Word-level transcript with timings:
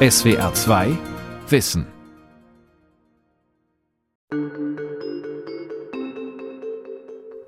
SWR 0.00 0.54
2 0.54 0.96
Wissen. 1.48 1.84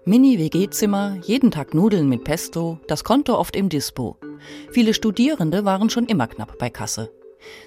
Mini-WG-Zimmer, 0.04 1.18
jeden 1.22 1.52
Tag 1.52 1.74
Nudeln 1.74 2.08
mit 2.08 2.24
Pesto, 2.24 2.80
das 2.88 3.04
Konto 3.04 3.36
oft 3.36 3.54
im 3.54 3.68
Dispo. 3.68 4.16
Viele 4.72 4.94
Studierende 4.94 5.64
waren 5.64 5.90
schon 5.90 6.06
immer 6.06 6.26
knapp 6.26 6.58
bei 6.58 6.70
Kasse. 6.70 7.12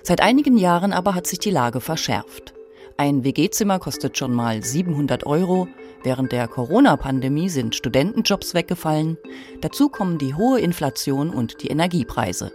Seit 0.01 0.19
einigen 0.19 0.57
Jahren 0.57 0.91
aber 0.91 1.15
hat 1.15 1.27
sich 1.27 1.39
die 1.39 1.51
Lage 1.51 1.79
verschärft. 1.79 2.53
Ein 2.97 3.23
WG-Zimmer 3.23 3.79
kostet 3.79 4.17
schon 4.17 4.33
mal 4.33 4.61
700 4.61 5.25
Euro. 5.25 5.69
Während 6.03 6.33
der 6.33 6.49
Corona-Pandemie 6.49 7.47
sind 7.47 7.73
Studentenjobs 7.73 8.53
weggefallen. 8.53 9.17
Dazu 9.61 9.87
kommen 9.87 10.17
die 10.17 10.35
hohe 10.35 10.59
Inflation 10.59 11.29
und 11.29 11.63
die 11.63 11.69
Energiepreise. 11.69 12.51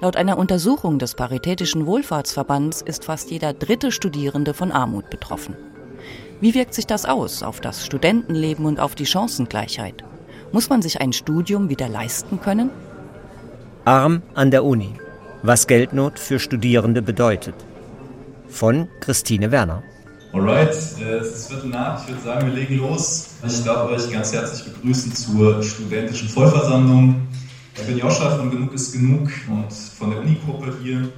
Laut 0.00 0.16
einer 0.16 0.38
Untersuchung 0.38 0.98
des 0.98 1.14
Paritätischen 1.14 1.86
Wohlfahrtsverbands 1.86 2.82
ist 2.82 3.04
fast 3.04 3.30
jeder 3.30 3.52
dritte 3.52 3.92
Studierende 3.92 4.54
von 4.54 4.72
Armut 4.72 5.10
betroffen. 5.10 5.56
Wie 6.40 6.54
wirkt 6.54 6.74
sich 6.74 6.86
das 6.86 7.04
aus 7.04 7.42
auf 7.42 7.60
das 7.60 7.86
Studentenleben 7.86 8.64
und 8.64 8.80
auf 8.80 8.94
die 8.94 9.06
Chancengleichheit? 9.06 10.02
Muss 10.50 10.68
man 10.68 10.82
sich 10.82 11.00
ein 11.00 11.12
Studium 11.12 11.68
wieder 11.68 11.88
leisten 11.88 12.40
können? 12.40 12.70
Arm 13.84 14.22
an 14.34 14.50
der 14.50 14.64
Uni. 14.64 14.94
Was 15.42 15.66
Geldnot 15.66 16.18
für 16.18 16.38
Studierende 16.38 17.02
bedeutet. 17.02 17.54
Von 18.48 18.88
Christine 19.00 19.50
Werner. 19.50 19.82
Alright, 20.32 20.74
äh, 21.00 21.18
es 21.18 21.32
ist 21.32 21.48
Viertel 21.48 21.70
nach. 21.70 22.02
Ich 22.02 22.08
würde 22.08 22.22
sagen, 22.22 22.46
wir 22.46 22.54
legen 22.54 22.78
los. 22.78 23.30
Ich 23.46 23.64
darf 23.64 23.90
euch 23.90 24.10
ganz 24.10 24.32
herzlich 24.32 24.64
begrüßen 24.72 25.14
zur 25.14 25.62
studentischen 25.62 26.28
Vollversammlung. 26.28 27.26
Ich 27.74 27.86
bin 27.86 27.98
Joscha 27.98 28.36
von 28.36 28.50
Genug 28.50 28.74
ist 28.74 28.92
Genug 28.92 29.30
und 29.48 29.72
von 29.72 30.10
der 30.10 30.20
Unigruppe 30.20 30.76
hier. 30.82 31.10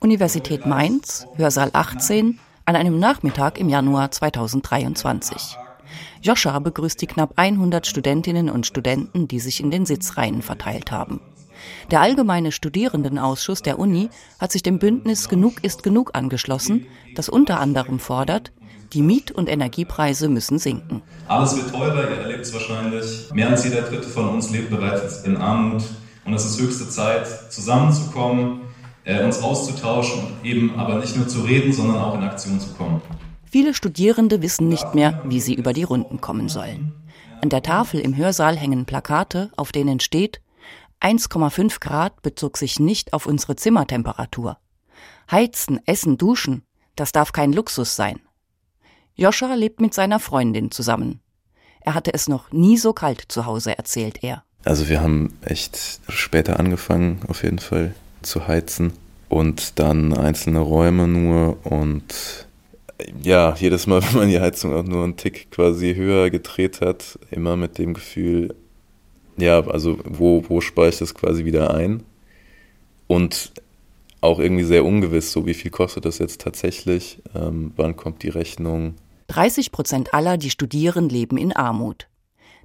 Universität 0.00 0.66
Mainz, 0.66 1.26
Hörsaal 1.36 1.70
18, 1.72 2.38
an 2.64 2.76
einem 2.76 2.98
Nachmittag 2.98 3.58
im 3.58 3.68
Januar 3.68 4.10
2023. 4.10 5.56
Joscha 6.20 6.58
begrüßt 6.58 7.00
die 7.00 7.06
knapp 7.06 7.34
100 7.36 7.86
Studentinnen 7.86 8.50
und 8.50 8.66
Studenten, 8.66 9.28
die 9.28 9.38
sich 9.38 9.60
in 9.60 9.70
den 9.70 9.86
Sitzreihen 9.86 10.42
verteilt 10.42 10.90
haben. 10.90 11.20
Der 11.90 12.00
Allgemeine 12.00 12.50
Studierendenausschuss 12.52 13.62
der 13.62 13.78
Uni 13.78 14.10
hat 14.40 14.52
sich 14.52 14.62
dem 14.62 14.78
Bündnis 14.78 15.28
Genug 15.28 15.62
ist 15.62 15.82
Genug 15.84 16.10
angeschlossen, 16.14 16.86
das 17.14 17.28
unter 17.28 17.60
anderem 17.60 17.98
fordert, 18.00 18.52
die 18.92 19.02
Miet- 19.02 19.32
und 19.32 19.48
Energiepreise 19.48 20.28
müssen 20.28 20.58
sinken. 20.58 21.02
Alles 21.26 21.56
wird 21.56 21.70
teurer, 21.70 22.10
ihr 22.10 22.18
erlebt 22.18 22.44
es 22.44 22.52
wahrscheinlich. 22.52 23.28
Mehr 23.32 23.50
als 23.50 23.64
jeder 23.64 23.82
Dritte 23.82 24.08
von 24.08 24.28
uns 24.28 24.50
lebt 24.50 24.70
bereits 24.70 25.22
in 25.22 25.36
Armut. 25.36 25.82
Und 26.24 26.34
es 26.34 26.44
ist 26.44 26.60
höchste 26.60 26.88
Zeit, 26.88 27.26
zusammenzukommen, 27.52 28.60
äh, 29.04 29.24
uns 29.24 29.42
auszutauschen 29.42 30.20
und 30.20 30.44
eben 30.44 30.78
aber 30.78 30.96
nicht 30.96 31.16
nur 31.16 31.26
zu 31.26 31.40
reden, 31.40 31.72
sondern 31.72 31.96
auch 31.96 32.14
in 32.14 32.22
Aktion 32.22 32.60
zu 32.60 32.68
kommen. 32.74 33.00
Viele 33.50 33.72
Studierende 33.72 34.42
wissen 34.42 34.68
nicht 34.68 34.94
mehr, 34.94 35.22
wie 35.24 35.40
sie 35.40 35.54
über 35.54 35.72
die 35.72 35.84
Runden 35.84 36.20
kommen 36.20 36.48
sollen. 36.48 36.92
An 37.40 37.48
der 37.48 37.62
Tafel 37.62 38.00
im 38.00 38.16
Hörsaal 38.16 38.56
hängen 38.56 38.84
Plakate, 38.84 39.50
auf 39.56 39.72
denen 39.72 40.00
steht 40.00 40.42
1,5 41.00 41.78
Grad 41.80 42.22
bezog 42.22 42.58
sich 42.58 42.80
nicht 42.80 43.12
auf 43.12 43.26
unsere 43.26 43.54
Zimmertemperatur. 43.54 44.58
Heizen, 45.30 45.80
essen, 45.86 46.18
duschen, 46.18 46.64
das 46.96 47.12
darf 47.12 47.32
kein 47.32 47.52
Luxus 47.52 47.94
sein. 47.94 48.20
Joscha 49.18 49.52
lebt 49.54 49.80
mit 49.80 49.94
seiner 49.94 50.20
Freundin 50.20 50.70
zusammen. 50.70 51.20
Er 51.80 51.94
hatte 51.94 52.14
es 52.14 52.28
noch 52.28 52.52
nie 52.52 52.76
so 52.76 52.92
kalt 52.92 53.24
zu 53.26 53.46
Hause, 53.46 53.76
erzählt 53.76 54.22
er. 54.22 54.44
Also 54.64 54.88
wir 54.88 55.00
haben 55.00 55.36
echt 55.42 56.00
später 56.08 56.60
angefangen, 56.60 57.20
auf 57.26 57.42
jeden 57.42 57.58
Fall 57.58 57.94
zu 58.22 58.46
heizen 58.46 58.92
und 59.28 59.80
dann 59.80 60.14
einzelne 60.16 60.60
Räume 60.60 61.08
nur 61.08 61.58
und 61.66 62.46
ja, 63.22 63.56
jedes 63.56 63.88
Mal, 63.88 64.02
wenn 64.08 64.18
man 64.18 64.28
die 64.28 64.40
Heizung 64.40 64.72
auch 64.72 64.84
nur 64.84 65.02
einen 65.02 65.16
Tick 65.16 65.50
quasi 65.50 65.94
höher 65.96 66.30
gedreht 66.30 66.80
hat, 66.80 67.18
immer 67.32 67.56
mit 67.56 67.78
dem 67.78 67.94
Gefühl, 67.94 68.54
ja, 69.36 69.66
also 69.66 69.98
wo, 70.04 70.44
wo 70.48 70.60
spare 70.60 70.90
ich 70.90 70.98
das 70.98 71.14
quasi 71.14 71.44
wieder 71.44 71.74
ein? 71.74 72.04
Und 73.08 73.52
auch 74.20 74.38
irgendwie 74.38 74.64
sehr 74.64 74.84
ungewiss, 74.84 75.32
so 75.32 75.46
wie 75.46 75.54
viel 75.54 75.70
kostet 75.72 76.04
das 76.04 76.18
jetzt 76.18 76.40
tatsächlich? 76.40 77.20
Ähm, 77.34 77.72
wann 77.76 77.96
kommt 77.96 78.22
die 78.22 78.28
Rechnung? 78.28 78.94
30 79.28 79.72
Prozent 79.72 80.14
aller, 80.14 80.38
die 80.38 80.50
studieren, 80.50 81.08
leben 81.08 81.36
in 81.36 81.52
Armut. 81.52 82.08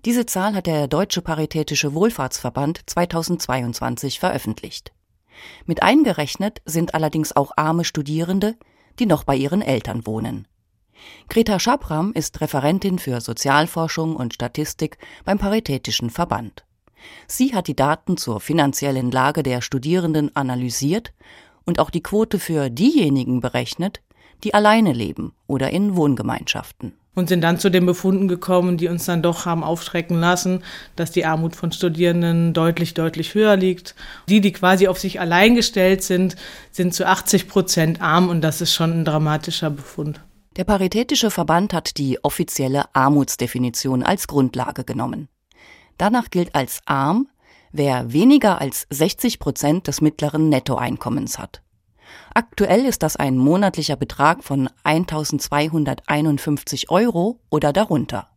Diese 0.06 0.26
Zahl 0.26 0.56
hat 0.56 0.66
der 0.66 0.88
Deutsche 0.88 1.22
Paritätische 1.22 1.94
Wohlfahrtsverband 1.94 2.82
2022 2.88 4.20
veröffentlicht. 4.20 4.94
Mit 5.66 5.84
eingerechnet 5.84 6.62
sind 6.66 6.94
allerdings 6.94 7.36
auch 7.36 7.52
arme 7.58 7.84
Studierende, 7.84 8.56
die 9.00 9.06
noch 9.06 9.24
bei 9.24 9.36
ihren 9.36 9.62
Eltern 9.62 10.06
wohnen. 10.08 10.48
Greta 11.28 11.60
Schabram 11.60 12.14
ist 12.14 12.40
Referentin 12.40 12.98
für 12.98 13.20
Sozialforschung 13.20 14.16
und 14.16 14.34
Statistik 14.34 14.98
beim 15.26 15.40
Paritätischen 15.40 16.10
Verband. 16.10 16.66
Sie 17.28 17.54
hat 17.54 17.68
die 17.68 17.76
Daten 17.76 18.16
zur 18.16 18.40
finanziellen 18.40 19.12
Lage 19.12 19.44
der 19.44 19.62
Studierenden 19.62 20.34
analysiert 20.34 21.14
und 21.66 21.80
auch 21.80 21.90
die 21.90 22.04
Quote 22.04 22.40
für 22.40 22.70
diejenigen 22.70 23.42
berechnet, 23.42 24.02
die 24.44 24.54
alleine 24.54 24.94
leben 24.94 25.34
oder 25.48 25.70
in 25.72 25.96
Wohngemeinschaften. 25.96 26.94
Und 27.16 27.30
sind 27.30 27.42
dann 27.42 27.60
zu 27.60 27.70
den 27.70 27.86
Befunden 27.86 28.28
gekommen, 28.28 28.78
die 28.78 28.88
uns 28.88 29.06
dann 29.06 29.22
doch 29.22 29.46
haben 29.46 29.64
aufschrecken 29.64 30.20
lassen, 30.20 30.64
dass 30.96 31.12
die 31.12 31.26
Armut 31.26 31.56
von 31.56 31.72
Studierenden 31.72 32.54
deutlich, 32.54 32.96
deutlich 32.96 33.36
höher 33.36 33.56
liegt. 33.56 33.94
Die, 34.28 34.42
die 34.42 34.52
quasi 34.52 34.88
auf 34.88 34.98
sich 34.98 35.20
allein 35.20 35.54
gestellt 35.54 36.02
sind, 36.04 36.36
sind 36.72 36.96
zu 36.96 37.06
80 37.08 37.48
Prozent 37.48 38.02
arm 38.02 38.30
und 38.30 38.42
das 38.42 38.62
ist 38.62 38.74
schon 38.74 38.92
ein 38.92 39.06
dramatischer 39.06 39.70
Befund. 39.70 40.22
Der 40.56 40.64
Paritätische 40.64 41.30
Verband 41.30 41.74
hat 41.74 41.98
die 41.98 42.24
offizielle 42.24 42.86
Armutsdefinition 42.94 44.04
als 44.04 44.28
Grundlage 44.28 44.84
genommen. 44.84 45.28
Danach 45.98 46.32
gilt 46.32 46.56
als 46.56 46.82
arm, 46.86 47.28
wer 47.72 48.12
weniger 48.14 48.60
als 48.60 48.88
60 48.90 49.40
Prozent 49.40 49.88
des 49.88 50.02
mittleren 50.02 50.50
Nettoeinkommens 50.50 51.38
hat. 51.38 51.62
Aktuell 52.34 52.86
ist 52.86 53.04
das 53.04 53.16
ein 53.16 53.38
monatlicher 53.38 53.96
Betrag 53.96 54.44
von 54.44 54.70
1251 54.84 56.90
Euro 56.90 57.40
oder 57.50 57.74
darunter. 57.74 58.30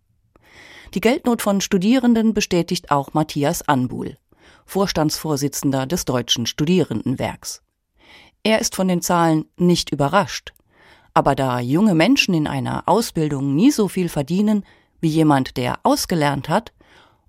Die 0.95 1.01
Geldnot 1.01 1.43
von 1.43 1.61
Studierenden 1.61 2.35
bestätigt 2.35 2.91
auch 2.91 3.15
Matthias 3.15 3.67
Anbuhl, 3.69 4.19
Vorstandsvorsitzender 4.67 5.87
des 5.87 6.05
Deutschen 6.05 6.47
Studierendenwerks. 6.47 7.63
Er 8.43 8.61
ist 8.61 8.77
von 8.77 8.87
den 8.87 9.03
Zahlen 9.03 9.47
nicht 9.57 9.91
überrascht. 9.91 10.53
Aber 11.15 11.35
da 11.35 11.61
junge 11.61 11.95
Menschen 11.95 12.35
in 12.35 12.47
einer 12.47 12.85
Ausbildung 12.87 13.55
nie 13.55 13.71
so 13.71 13.89
viel 13.89 14.09
verdienen 14.09 14.65
wie 15.01 15.09
jemand, 15.09 15.57
der 15.57 15.79
ausgelernt 15.83 16.49
hat, 16.49 16.73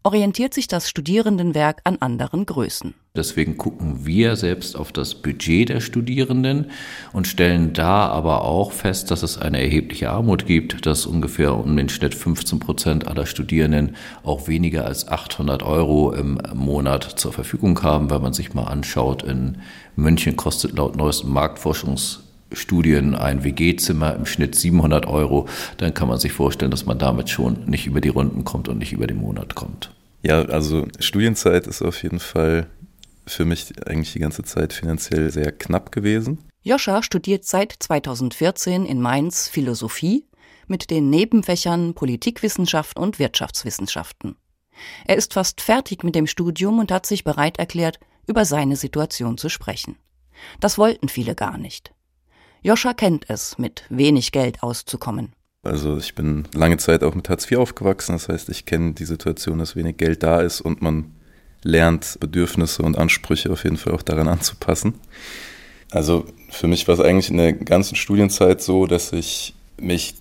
orientiert 0.03 0.53
sich 0.53 0.67
das 0.67 0.89
Studierendenwerk 0.89 1.81
an 1.85 1.97
anderen 1.97 2.45
Größen. 2.45 2.93
Deswegen 3.17 3.57
gucken 3.57 4.05
wir 4.05 4.35
selbst 4.35 4.78
auf 4.78 4.91
das 4.91 5.16
Budget 5.16 5.69
der 5.69 5.81
Studierenden 5.81 6.67
und 7.13 7.28
stellen 7.28 7.73
da 7.73 8.07
aber 8.07 8.44
auch 8.44 8.72
fest, 8.72 9.11
dass 9.11 9.23
es 9.23 9.38
eine 9.38 9.61
erhebliche 9.61 10.09
Armut 10.11 10.45
gibt, 10.45 10.85
dass 10.85 11.05
ungefähr 11.05 11.56
um 11.56 11.75
den 11.75 11.89
Schnitt 11.89 12.16
15 12.16 12.59
Prozent 12.59 13.07
aller 13.07 13.25
Studierenden 13.25 13.95
auch 14.23 14.47
weniger 14.47 14.85
als 14.85 15.07
800 15.07 15.63
Euro 15.63 16.13
im 16.13 16.39
Monat 16.53 17.03
zur 17.03 17.33
Verfügung 17.33 17.81
haben. 17.83 18.09
Wenn 18.09 18.22
man 18.22 18.33
sich 18.33 18.53
mal 18.53 18.66
anschaut, 18.66 19.23
in 19.23 19.57
München 19.95 20.35
kostet 20.35 20.77
laut 20.77 20.95
neuesten 20.95 21.31
Marktforschungs 21.31 22.23
Studien 22.53 23.16
ein 23.16 23.44
WG-Zimmer 23.44 24.16
im 24.16 24.25
Schnitt 24.25 24.56
700 24.56 25.06
Euro, 25.06 25.47
dann 25.77 25.94
kann 25.94 26.07
man 26.07 26.17
sich 26.17 26.31
vorstellen, 26.31 26.72
dass 26.72 26.85
man 26.85 26.97
damit 26.97 27.29
schon 27.29 27.66
nicht 27.66 27.88
über 27.88 28.00
die 28.00 28.09
Runden 28.09 28.45
kommt 28.45 28.69
und 28.69 28.77
nicht 28.77 28.94
über 28.94 29.07
den 29.07 29.17
Monat 29.17 29.56
kommt. 29.56 29.91
Ja, 30.23 30.41
also 30.44 30.88
Studienzeit 31.00 31.67
ist 31.67 31.81
auf 31.81 32.01
jeden 32.03 32.19
Fall 32.19 32.67
für 33.27 33.45
mich 33.45 33.73
eigentlich 33.88 34.13
die 34.13 34.19
ganze 34.19 34.43
Zeit 34.43 34.73
finanziell 34.73 35.31
sehr 35.31 35.51
knapp 35.51 35.91
gewesen. 35.91 36.39
Joscha 36.63 37.03
studiert 37.03 37.45
seit 37.45 37.74
2014 37.79 38.85
in 38.85 39.01
Mainz 39.01 39.47
Philosophie 39.47 40.25
mit 40.68 40.89
den 40.89 41.09
Nebenfächern 41.09 41.94
Politikwissenschaft 41.94 42.97
und 42.97 43.19
Wirtschaftswissenschaften. 43.19 44.35
Er 45.06 45.15
ist 45.15 45.33
fast 45.33 45.62
fertig 45.62 46.03
mit 46.03 46.15
dem 46.15 46.27
Studium 46.27 46.79
und 46.79 46.91
hat 46.91 47.06
sich 47.06 47.24
bereit 47.24 47.57
erklärt, 47.57 48.00
über 48.27 48.45
seine 48.45 48.75
Situation 48.75 49.38
zu 49.38 49.50
sprechen. 49.50 49.97
Das 50.59 50.77
wollten 50.77 51.09
viele 51.09 51.35
gar 51.35 51.57
nicht. 51.57 51.94
Joscha 52.62 52.94
kennt 52.94 53.29
es, 53.29 53.57
mit 53.57 53.85
wenig 53.89 54.31
Geld 54.31 54.62
auszukommen. 54.62 55.33
Also 55.63 55.97
ich 55.97 56.15
bin 56.15 56.47
lange 56.53 56.77
Zeit 56.77 57.03
auch 57.03 57.15
mit 57.15 57.29
Hartz 57.29 57.50
IV 57.50 57.57
aufgewachsen, 57.57 58.13
das 58.13 58.29
heißt, 58.29 58.50
ich 58.50 58.65
kenne 58.65 58.94
die 58.94 59.06
Situation, 59.06 59.59
dass 59.59 59.75
wenig 59.75 59.97
Geld 59.97 60.24
da 60.24 60.41
ist 60.41 60.62
und 60.62 60.81
man 60.81 61.16
lernt, 61.67 62.17
Bedürfnisse 62.19 62.81
und 62.81 62.97
Ansprüche 62.97 63.51
auf 63.51 63.63
jeden 63.63 63.77
Fall 63.77 63.93
auch 63.93 64.01
daran 64.01 64.27
anzupassen. 64.27 64.95
Also 65.91 66.25
für 66.49 66.67
mich 66.67 66.87
war 66.87 66.95
es 66.95 67.01
eigentlich 67.01 67.29
in 67.29 67.37
der 67.37 67.53
ganzen 67.53 67.95
Studienzeit 67.95 68.61
so, 68.61 68.87
dass 68.87 69.13
ich 69.13 69.53
mich 69.79 70.15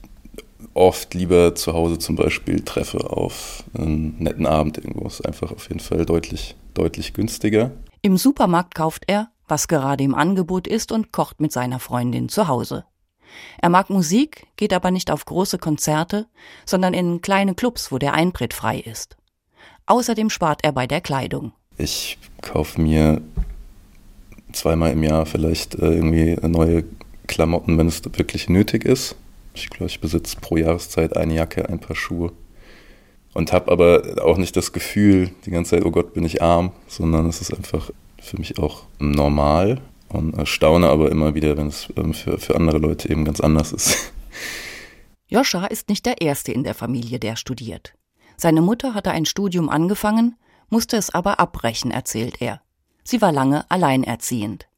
oft 0.75 1.15
lieber 1.15 1.55
zu 1.55 1.73
Hause 1.73 1.99
zum 1.99 2.17
Beispiel 2.17 2.61
treffe 2.61 3.11
auf 3.11 3.65
einen 3.77 4.17
netten 4.19 4.47
Abend 4.47 4.79
irgendwo. 4.79 5.07
Ist 5.07 5.27
einfach 5.27 5.53
auf 5.53 5.69
jeden 5.69 5.81
Fall 5.81 6.05
deutlich, 6.05 6.57
deutlich 6.75 7.15
günstiger. 7.15 7.71
Im 8.03 8.17
Supermarkt 8.17 8.75
kauft 8.75 9.05
er, 9.07 9.31
was 9.49 9.69
gerade 9.69 10.05
im 10.05 10.15
Angebot 10.15 10.67
ist 10.67 10.93
und 10.93 11.13
kocht 11.13 11.41
mit 11.41 11.53
seiner 11.53 11.79
Freundin 11.81 12.29
zu 12.29 12.49
Hause. 12.49 12.85
Er 13.61 13.69
mag 13.69 13.91
Musik, 13.91 14.47
geht 14.57 14.73
aber 14.73 14.91
nicht 14.91 15.11
auf 15.11 15.25
große 15.25 15.59
Konzerte, 15.59 16.27
sondern 16.65 16.95
in 16.95 17.21
kleine 17.21 17.55
Clubs, 17.55 17.91
wo 17.91 17.99
der 17.99 18.15
Eintritt 18.15 18.55
frei 18.55 18.79
ist. 18.79 19.17
Außerdem 19.87 20.31
spart 20.31 20.61
er 20.65 20.73
bei 20.73 20.87
der 20.87 21.01
Kleidung. 21.01 21.53
Ich 21.79 22.19
kaufe 22.43 22.81
mir 22.81 23.21
zweimal 24.53 24.93
im 24.93 25.03
Jahr 25.03 25.27
vielleicht 25.27 25.75
äh, 25.77 25.93
irgendwie 25.93 26.37
neue 26.47 26.85
Klamotten, 27.27 27.79
wenn 27.79 27.87
es 27.87 28.03
wirklich 28.05 28.49
nötig 28.49 28.85
ist. 28.85 29.17
Ich 29.55 29.71
glaube, 29.71 29.87
ich 29.87 30.01
besitze 30.01 30.37
pro 30.41 30.57
Jahreszeit 30.57 31.17
eine 31.17 31.35
Jacke, 31.35 31.69
ein 31.69 31.81
paar 31.81 31.97
Schuhe. 31.97 32.33
Und 33.33 33.53
habe 33.53 33.71
aber 33.71 34.25
auch 34.25 34.39
nicht 34.39 34.57
das 34.57 34.73
Gefühl, 34.73 35.31
die 35.45 35.51
ganze 35.51 35.73
Zeit, 35.73 35.85
oh 35.85 35.91
Gott, 35.91 36.15
bin 36.15 36.25
ich 36.25 36.43
arm, 36.43 36.73
sondern 36.89 37.27
es 37.27 37.41
ist 37.41 37.53
einfach 37.55 37.91
für 38.21 38.39
mich 38.39 38.59
auch 38.59 38.85
normal 38.99 39.81
und 40.09 40.49
staune 40.49 40.89
aber 40.89 41.11
immer 41.11 41.35
wieder, 41.35 41.57
wenn 41.57 41.69
es 41.69 41.89
ähm, 41.97 42.15
für, 42.15 42.39
für 42.39 42.57
andere 42.57 42.79
Leute 42.79 43.11
eben 43.11 43.25
ganz 43.25 43.41
anders 43.41 43.73
ist. 43.73 44.13
Joscha 45.29 45.67
ist 45.67 45.89
nicht 45.89 46.07
der 46.07 46.21
Erste 46.21 46.53
in 46.53 46.65
der 46.65 46.75
Familie, 46.75 47.19
der 47.19 47.37
studiert. 47.37 47.95
Seine 48.37 48.61
Mutter 48.61 48.95
hatte 48.95 49.11
ein 49.11 49.27
Studium 49.27 49.69
angefangen, 49.69 50.37
musste 50.69 50.97
es 50.97 51.11
aber 51.11 51.41
abbrechen, 51.41 51.91
erzählt 51.91 52.41
er. 52.41 52.61
Sie 53.05 53.23
war 53.23 53.33
lange 53.33 53.71
alleinerziehend. 53.71 54.69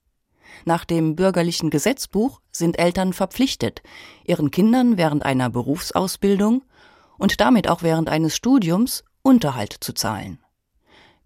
Nach 0.64 0.84
dem 0.84 1.16
bürgerlichen 1.16 1.70
Gesetzbuch 1.70 2.40
sind 2.50 2.78
Eltern 2.78 3.12
verpflichtet, 3.12 3.82
ihren 4.24 4.50
Kindern 4.50 4.96
während 4.96 5.24
einer 5.24 5.50
Berufsausbildung 5.50 6.62
und 7.16 7.40
damit 7.40 7.68
auch 7.68 7.82
während 7.82 8.08
eines 8.08 8.36
Studiums 8.36 9.04
Unterhalt 9.22 9.76
zu 9.80 9.92
zahlen. 9.92 10.38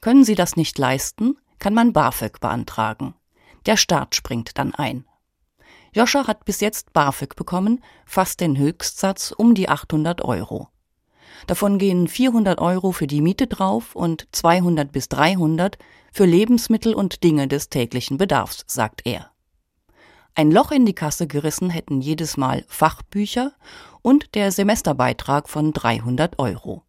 Können 0.00 0.24
sie 0.24 0.34
das 0.34 0.56
nicht 0.56 0.78
leisten, 0.78 1.36
kann 1.58 1.74
man 1.74 1.92
BAföG 1.92 2.40
beantragen. 2.40 3.14
Der 3.66 3.76
Staat 3.76 4.14
springt 4.14 4.58
dann 4.58 4.74
ein. 4.74 5.04
Joscha 5.94 6.26
hat 6.26 6.44
bis 6.44 6.60
jetzt 6.60 6.92
BAföG 6.92 7.36
bekommen, 7.36 7.82
fast 8.06 8.40
den 8.40 8.56
Höchstsatz 8.56 9.32
um 9.36 9.54
die 9.54 9.68
800 9.68 10.22
Euro. 10.22 10.68
Davon 11.46 11.78
gehen 11.78 12.08
400 12.08 12.60
Euro 12.60 12.92
für 12.92 13.06
die 13.06 13.20
Miete 13.20 13.46
drauf 13.46 13.94
und 13.94 14.26
200 14.32 14.92
bis 14.92 15.08
300 15.08 15.78
für 16.12 16.24
Lebensmittel 16.24 16.94
und 16.94 17.24
Dinge 17.24 17.48
des 17.48 17.68
täglichen 17.68 18.18
Bedarfs, 18.18 18.64
sagt 18.66 19.02
er. 19.04 19.30
Ein 20.34 20.50
Loch 20.50 20.70
in 20.72 20.86
die 20.86 20.94
Kasse 20.94 21.26
gerissen 21.26 21.68
hätten 21.68 22.00
jedes 22.00 22.36
Mal 22.36 22.64
Fachbücher 22.68 23.52
und 24.00 24.34
der 24.34 24.50
Semesterbeitrag 24.50 25.48
von 25.48 25.72
300 25.72 26.38
Euro. 26.38 26.82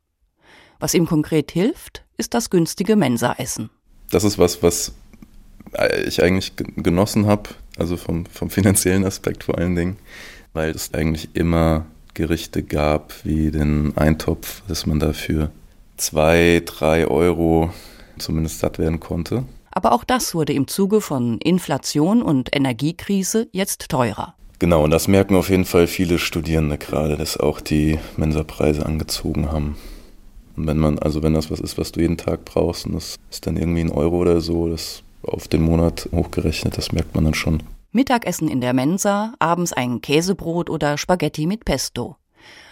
Was 0.79 0.93
ihm 0.93 1.05
konkret 1.05 1.51
hilft, 1.51 2.05
ist 2.17 2.33
das 2.33 2.49
günstige 2.49 2.95
Mensaessen. 2.95 3.69
Das 4.11 4.23
ist 4.23 4.37
was, 4.37 4.63
was 4.63 4.93
ich 6.05 6.21
eigentlich 6.21 6.53
genossen 6.57 7.25
habe, 7.25 7.49
also 7.77 7.97
vom, 7.97 8.25
vom 8.27 8.49
finanziellen 8.49 9.05
Aspekt 9.05 9.43
vor 9.43 9.57
allen 9.57 9.75
Dingen, 9.75 9.97
weil 10.53 10.71
es 10.71 10.93
eigentlich 10.93 11.35
immer 11.35 11.85
Gerichte 12.13 12.63
gab, 12.63 13.13
wie 13.23 13.51
den 13.51 13.97
Eintopf, 13.97 14.61
dass 14.67 14.85
man 14.85 14.99
dafür 14.99 15.51
zwei, 15.97 16.61
drei 16.65 17.07
Euro 17.07 17.71
zumindest 18.17 18.59
satt 18.59 18.79
werden 18.79 18.99
konnte. 18.99 19.43
Aber 19.71 19.91
auch 19.91 20.03
das 20.03 20.35
wurde 20.35 20.53
im 20.53 20.67
Zuge 20.67 21.01
von 21.01 21.39
Inflation 21.39 22.21
und 22.21 22.55
Energiekrise 22.55 23.47
jetzt 23.51 23.89
teurer. 23.89 24.35
Genau, 24.59 24.83
und 24.83 24.91
das 24.91 25.07
merken 25.07 25.35
auf 25.35 25.49
jeden 25.49 25.65
Fall 25.65 25.87
viele 25.87 26.19
Studierende 26.19 26.77
gerade, 26.77 27.17
dass 27.17 27.37
auch 27.37 27.59
die 27.59 27.99
Mensapreise 28.17 28.85
angezogen 28.85 29.51
haben. 29.51 29.75
Und 30.55 30.67
wenn 30.67 30.77
man, 30.77 30.99
also 30.99 31.23
wenn 31.23 31.33
das 31.33 31.49
was 31.49 31.59
ist, 31.59 31.77
was 31.77 31.91
du 31.91 32.01
jeden 32.01 32.17
Tag 32.17 32.45
brauchst, 32.45 32.85
und 32.85 32.93
das 32.93 33.15
ist 33.31 33.47
dann 33.47 33.57
irgendwie 33.57 33.81
ein 33.81 33.91
Euro 33.91 34.17
oder 34.17 34.39
so, 34.39 34.69
das 34.69 35.01
auf 35.23 35.47
den 35.47 35.63
Monat 35.63 36.07
hochgerechnet, 36.11 36.77
das 36.77 36.91
merkt 36.91 37.15
man 37.15 37.25
dann 37.25 37.33
schon. 37.33 37.63
Mittagessen 37.93 38.47
in 38.47 38.59
der 38.59 38.73
Mensa, 38.73 39.35
abends 39.37 39.71
ein 39.71 40.01
Käsebrot 40.01 40.69
oder 40.69 40.97
Spaghetti 40.97 41.45
mit 41.45 41.63
Pesto. 41.63 42.17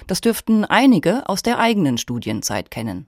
Das 0.08 0.20
dürften 0.20 0.66
einige 0.66 1.30
aus 1.30 1.44
der 1.44 1.60
eigenen 1.60 2.00
Studienzeit 2.00 2.72
kennen. 2.72 3.08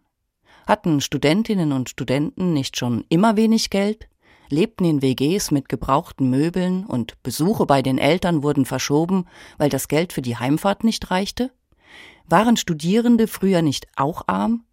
Hatten 0.68 1.01
Studentinnen 1.01 1.71
und 1.71 1.89
Studenten 1.89 2.54
nicht 2.54 2.77
schon 2.77 3.04
immer 3.10 3.36
wenig 3.36 3.71
Geld? 3.71 4.07
Lebten 4.50 4.86
in 4.86 5.01
WGs 5.01 5.50
mit 5.50 5.68
gebrauchten 5.68 6.30
Möbeln 6.30 6.86
und 6.86 7.21
Besuche 7.24 7.65
bei 7.65 7.81
den 7.81 7.98
Eltern 7.98 8.44
wurden 8.44 8.66
verschoben, 8.66 9.25
weil 9.57 9.69
das 9.69 9.88
Geld 9.88 10.13
für 10.13 10.21
die 10.21 10.38
Heimfahrt 10.38 10.83
nicht 10.83 11.09
reichte? 11.09 11.51
Waren 12.27 12.57
Studierende 12.57 13.27
früher 13.27 13.63
nicht 13.63 13.88
auch 13.95 14.21
arm? 14.27 14.66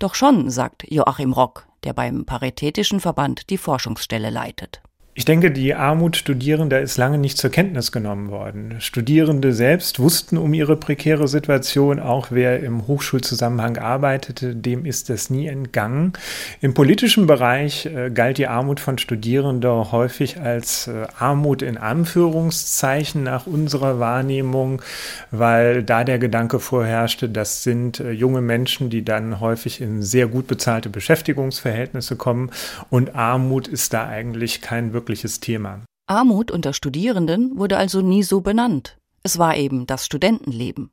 Doch 0.00 0.16
schon, 0.16 0.50
sagt 0.50 0.90
Joachim 0.90 1.32
Rock, 1.32 1.68
der 1.84 1.92
beim 1.92 2.26
Paritätischen 2.26 2.98
Verband 2.98 3.50
die 3.50 3.58
Forschungsstelle 3.58 4.30
leitet. 4.30 4.82
Ich 5.18 5.24
denke, 5.24 5.50
die 5.50 5.74
Armut 5.74 6.18
Studierender 6.18 6.78
ist 6.82 6.98
lange 6.98 7.16
nicht 7.16 7.38
zur 7.38 7.48
Kenntnis 7.48 7.90
genommen 7.90 8.30
worden. 8.30 8.74
Studierende 8.80 9.54
selbst 9.54 9.98
wussten 9.98 10.36
um 10.36 10.52
ihre 10.52 10.76
prekäre 10.76 11.26
Situation, 11.26 12.00
auch 12.00 12.26
wer 12.32 12.62
im 12.62 12.86
Hochschulzusammenhang 12.86 13.78
arbeitete, 13.78 14.54
dem 14.54 14.84
ist 14.84 15.08
es 15.08 15.30
nie 15.30 15.46
entgangen. 15.46 16.12
Im 16.60 16.74
politischen 16.74 17.26
Bereich 17.26 17.86
äh, 17.86 18.10
galt 18.10 18.36
die 18.36 18.46
Armut 18.46 18.78
von 18.78 18.98
Studierenden 18.98 19.90
häufig 19.90 20.38
als 20.38 20.86
äh, 20.86 21.06
Armut 21.18 21.62
in 21.62 21.78
Anführungszeichen 21.78 23.22
nach 23.22 23.46
unserer 23.46 23.98
Wahrnehmung, 23.98 24.82
weil 25.30 25.82
da 25.82 26.04
der 26.04 26.18
Gedanke 26.18 26.60
vorherrschte, 26.60 27.30
das 27.30 27.62
sind 27.62 28.00
äh, 28.00 28.10
junge 28.10 28.42
Menschen, 28.42 28.90
die 28.90 29.02
dann 29.02 29.40
häufig 29.40 29.80
in 29.80 30.02
sehr 30.02 30.26
gut 30.26 30.46
bezahlte 30.46 30.90
Beschäftigungsverhältnisse 30.90 32.16
kommen 32.16 32.50
und 32.90 33.14
Armut 33.14 33.66
ist 33.66 33.94
da 33.94 34.06
eigentlich 34.06 34.60
kein 34.60 34.92
wirklich 34.92 35.05
wirkliches 35.06 35.38
Thema. 35.38 35.84
Armut 36.08 36.50
unter 36.50 36.72
Studierenden 36.72 37.56
wurde 37.56 37.78
also 37.78 38.00
nie 38.00 38.24
so 38.24 38.40
benannt. 38.40 38.98
Es 39.22 39.38
war 39.38 39.56
eben 39.56 39.86
das 39.86 40.04
Studentenleben. 40.04 40.90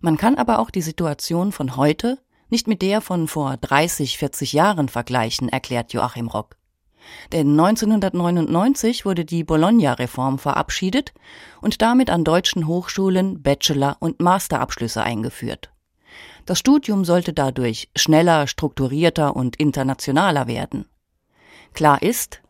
Man 0.00 0.16
kann 0.16 0.36
aber 0.36 0.60
auch 0.60 0.70
die 0.70 0.82
Situation 0.82 1.50
von 1.50 1.76
heute 1.76 2.18
nicht 2.48 2.68
mit 2.68 2.80
der 2.80 3.00
von 3.00 3.26
vor 3.26 3.56
30, 3.56 4.18
40 4.18 4.52
Jahren 4.52 4.88
vergleichen, 4.88 5.48
erklärt 5.48 5.92
Joachim 5.92 6.28
Rock. 6.28 6.56
Denn 7.32 7.58
1999 7.58 9.04
wurde 9.04 9.24
die 9.24 9.42
Bologna-Reform 9.42 10.38
verabschiedet 10.38 11.12
und 11.60 11.82
damit 11.82 12.10
an 12.10 12.22
deutschen 12.22 12.68
Hochschulen 12.68 13.42
Bachelor- 13.42 13.96
und 13.98 14.20
Masterabschlüsse 14.20 15.02
eingeführt. 15.02 15.72
Das 16.46 16.60
Studium 16.60 17.04
sollte 17.04 17.32
dadurch 17.32 17.90
schneller, 17.96 18.46
strukturierter 18.46 19.34
und 19.34 19.56
internationaler 19.56 20.46
werden. 20.46 20.86
Klar 21.72 22.00
ist, 22.02 22.43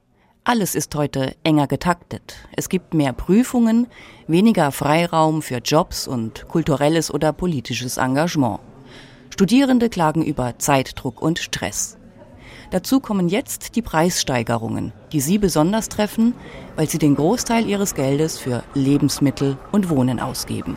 alles 0.44 0.74
ist 0.74 0.94
heute 0.94 1.34
enger 1.42 1.66
getaktet. 1.66 2.36
Es 2.54 2.68
gibt 2.68 2.92
mehr 2.92 3.14
Prüfungen, 3.14 3.86
weniger 4.28 4.72
Freiraum 4.72 5.40
für 5.40 5.56
Jobs 5.56 6.06
und 6.06 6.46
kulturelles 6.48 7.12
oder 7.12 7.32
politisches 7.32 7.96
Engagement. 7.96 8.60
Studierende 9.30 9.88
klagen 9.88 10.22
über 10.22 10.58
Zeitdruck 10.58 11.22
und 11.22 11.38
Stress. 11.38 11.96
Dazu 12.70 13.00
kommen 13.00 13.28
jetzt 13.28 13.74
die 13.74 13.82
Preissteigerungen, 13.82 14.92
die 15.12 15.20
sie 15.20 15.38
besonders 15.38 15.88
treffen, 15.88 16.34
weil 16.76 16.88
sie 16.88 16.98
den 16.98 17.14
Großteil 17.14 17.66
ihres 17.66 17.94
Geldes 17.94 18.38
für 18.38 18.62
Lebensmittel 18.74 19.56
und 19.72 19.88
Wohnen 19.88 20.20
ausgeben. 20.20 20.76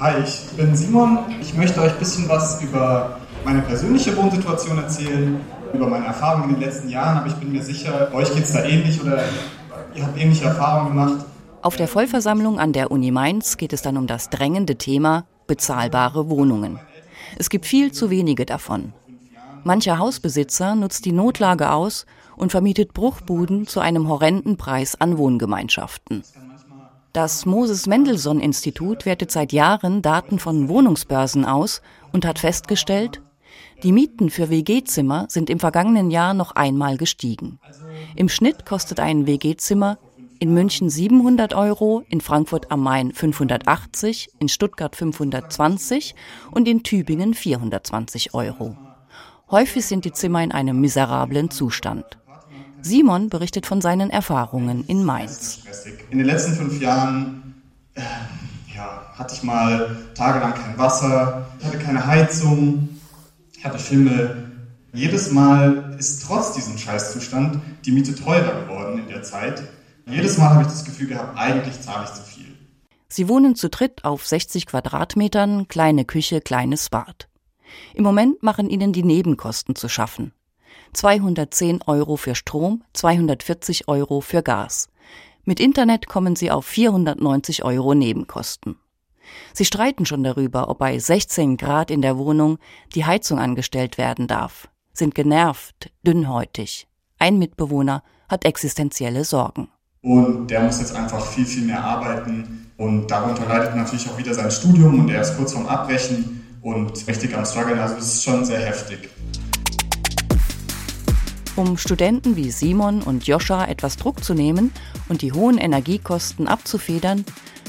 Hi, 0.00 0.22
ich 0.24 0.56
bin 0.56 0.74
Simon. 0.74 1.18
Ich 1.40 1.54
möchte 1.54 1.80
euch 1.80 1.92
ein 1.92 1.98
bisschen 1.98 2.28
was 2.28 2.60
über 2.62 3.20
meine 3.44 3.62
persönliche 3.62 4.16
Wohnsituation 4.16 4.78
erzählen 4.78 5.40
über 5.72 5.86
meine 5.86 6.06
Erfahrungen 6.06 6.50
in 6.50 6.54
den 6.56 6.68
letzten 6.68 6.88
Jahren, 6.88 7.18
aber 7.18 7.26
ich 7.28 7.34
bin 7.34 7.52
mir 7.52 7.62
sicher, 7.62 8.12
euch 8.12 8.32
geht 8.34 8.44
es 8.44 8.52
da 8.52 8.64
ähnlich 8.64 9.00
oder 9.02 9.22
ihr 9.94 10.04
habt 10.04 10.18
ähnliche 10.18 10.44
Erfahrungen 10.46 10.88
gemacht. 10.88 11.24
Auf 11.62 11.76
der 11.76 11.88
Vollversammlung 11.88 12.58
an 12.58 12.72
der 12.72 12.90
Uni 12.90 13.10
Mainz 13.10 13.56
geht 13.56 13.72
es 13.72 13.82
dann 13.82 13.96
um 13.96 14.06
das 14.06 14.30
drängende 14.30 14.76
Thema 14.76 15.24
bezahlbare 15.46 16.30
Wohnungen. 16.30 16.78
Es 17.38 17.50
gibt 17.50 17.66
viel 17.66 17.92
zu 17.92 18.10
wenige 18.10 18.46
davon. 18.46 18.92
Mancher 19.62 19.98
Hausbesitzer 19.98 20.74
nutzt 20.74 21.04
die 21.04 21.12
Notlage 21.12 21.70
aus 21.70 22.06
und 22.36 22.50
vermietet 22.50 22.94
Bruchbuden 22.94 23.66
zu 23.66 23.80
einem 23.80 24.08
horrenden 24.08 24.56
Preis 24.56 24.98
an 24.98 25.18
Wohngemeinschaften. 25.18 26.22
Das 27.12 27.44
Moses 27.44 27.86
Mendelssohn 27.86 28.40
Institut 28.40 29.04
wertet 29.04 29.30
seit 29.30 29.52
Jahren 29.52 30.00
Daten 30.00 30.38
von 30.38 30.68
Wohnungsbörsen 30.68 31.44
aus 31.44 31.82
und 32.12 32.24
hat 32.24 32.38
festgestellt, 32.38 33.20
die 33.82 33.92
Mieten 33.92 34.30
für 34.30 34.50
WG-Zimmer 34.50 35.26
sind 35.28 35.48
im 35.48 35.58
vergangenen 35.58 36.10
Jahr 36.10 36.34
noch 36.34 36.52
einmal 36.52 36.96
gestiegen. 36.96 37.58
Im 38.14 38.28
Schnitt 38.28 38.66
kostet 38.66 39.00
ein 39.00 39.26
WG-Zimmer 39.26 39.98
in 40.38 40.54
München 40.54 40.88
700 40.88 41.54
Euro, 41.54 42.02
in 42.08 42.20
Frankfurt 42.20 42.70
am 42.70 42.82
Main 42.82 43.12
580, 43.12 44.30
in 44.38 44.48
Stuttgart 44.48 44.96
520 44.96 46.14
und 46.50 46.66
in 46.66 46.82
Tübingen 46.82 47.34
420 47.34 48.34
Euro. 48.34 48.76
Häufig 49.50 49.84
sind 49.84 50.04
die 50.04 50.12
Zimmer 50.12 50.42
in 50.42 50.52
einem 50.52 50.80
miserablen 50.80 51.50
Zustand. 51.50 52.18
Simon 52.82 53.28
berichtet 53.28 53.66
von 53.66 53.80
seinen 53.80 54.08
Erfahrungen 54.08 54.84
in 54.86 55.04
Mainz. 55.04 55.62
In 56.10 56.18
den 56.18 56.26
letzten 56.26 56.54
fünf 56.54 56.80
Jahren 56.80 57.62
äh, 57.94 58.00
ja, 58.74 59.12
hatte 59.14 59.34
ich 59.34 59.42
mal 59.42 59.96
tagelang 60.14 60.54
kein 60.54 60.78
Wasser, 60.78 61.46
hatte 61.62 61.78
keine 61.78 62.06
Heizung, 62.06 62.88
ich 63.60 63.66
hatte 63.66 63.78
Filme 63.78 64.50
Jedes 64.94 65.32
Mal 65.32 65.94
ist 65.98 66.24
trotz 66.26 66.54
diesem 66.54 66.78
Scheißzustand 66.78 67.60
die 67.84 67.92
Miete 67.92 68.14
teurer 68.14 68.62
geworden 68.62 69.00
in 69.00 69.08
der 69.08 69.22
Zeit. 69.22 69.62
Jedes 70.06 70.38
Mal 70.38 70.48
habe 70.48 70.62
ich 70.62 70.68
das 70.68 70.84
Gefühl 70.84 71.08
gehabt, 71.08 71.38
eigentlich 71.38 71.78
zahle 71.78 72.04
ich 72.04 72.14
zu 72.14 72.22
viel. 72.22 72.56
Sie 73.08 73.28
wohnen 73.28 73.54
zu 73.54 73.68
dritt 73.68 74.02
auf 74.04 74.26
60 74.26 74.64
Quadratmetern, 74.64 75.68
kleine 75.68 76.06
Küche, 76.06 76.40
kleines 76.40 76.88
Bad. 76.88 77.28
Im 77.92 78.02
Moment 78.02 78.42
machen 78.42 78.70
ihnen 78.70 78.94
die 78.94 79.04
Nebenkosten 79.04 79.76
zu 79.76 79.90
schaffen. 79.90 80.32
210 80.94 81.82
Euro 81.86 82.16
für 82.16 82.34
Strom, 82.34 82.82
240 82.94 83.88
Euro 83.88 84.22
für 84.22 84.42
Gas. 84.42 84.88
Mit 85.44 85.60
Internet 85.60 86.06
kommen 86.08 86.34
sie 86.34 86.50
auf 86.50 86.64
490 86.64 87.62
Euro 87.62 87.94
Nebenkosten. 87.94 88.76
Sie 89.52 89.64
streiten 89.64 90.06
schon 90.06 90.22
darüber, 90.22 90.68
ob 90.68 90.78
bei 90.78 90.98
16 90.98 91.56
Grad 91.56 91.90
in 91.90 92.02
der 92.02 92.18
Wohnung 92.18 92.58
die 92.94 93.04
Heizung 93.04 93.38
angestellt 93.38 93.98
werden 93.98 94.26
darf, 94.26 94.68
sind 94.92 95.14
genervt, 95.14 95.90
dünnhäutig. 96.06 96.88
Ein 97.18 97.38
Mitbewohner 97.38 98.02
hat 98.28 98.44
existenzielle 98.44 99.24
Sorgen. 99.24 99.68
Und 100.02 100.48
der 100.48 100.62
muss 100.62 100.80
jetzt 100.80 100.94
einfach 100.94 101.24
viel, 101.26 101.44
viel 101.44 101.66
mehr 101.66 101.84
arbeiten. 101.84 102.72
Und 102.78 103.10
darunter 103.10 103.46
leidet 103.46 103.76
natürlich 103.76 104.08
auch 104.08 104.16
wieder 104.16 104.32
sein 104.32 104.50
Studium 104.50 105.00
und 105.00 105.10
er 105.10 105.20
ist 105.20 105.36
kurz 105.36 105.52
vorm 105.52 105.66
Abbrechen 105.66 106.58
und 106.62 107.06
richtig 107.06 107.36
am 107.36 107.44
Struggeln. 107.44 107.78
Also 107.78 107.96
es 107.96 108.14
ist 108.14 108.24
schon 108.24 108.44
sehr 108.44 108.60
heftig. 108.60 109.10
Um 111.56 111.76
Studenten 111.76 112.36
wie 112.36 112.50
Simon 112.50 113.02
und 113.02 113.26
Joscha 113.26 113.66
etwas 113.66 113.96
Druck 113.96 114.24
zu 114.24 114.32
nehmen 114.32 114.72
und 115.10 115.20
die 115.20 115.32
hohen 115.32 115.58
Energiekosten 115.58 116.48
abzufedern, 116.48 117.26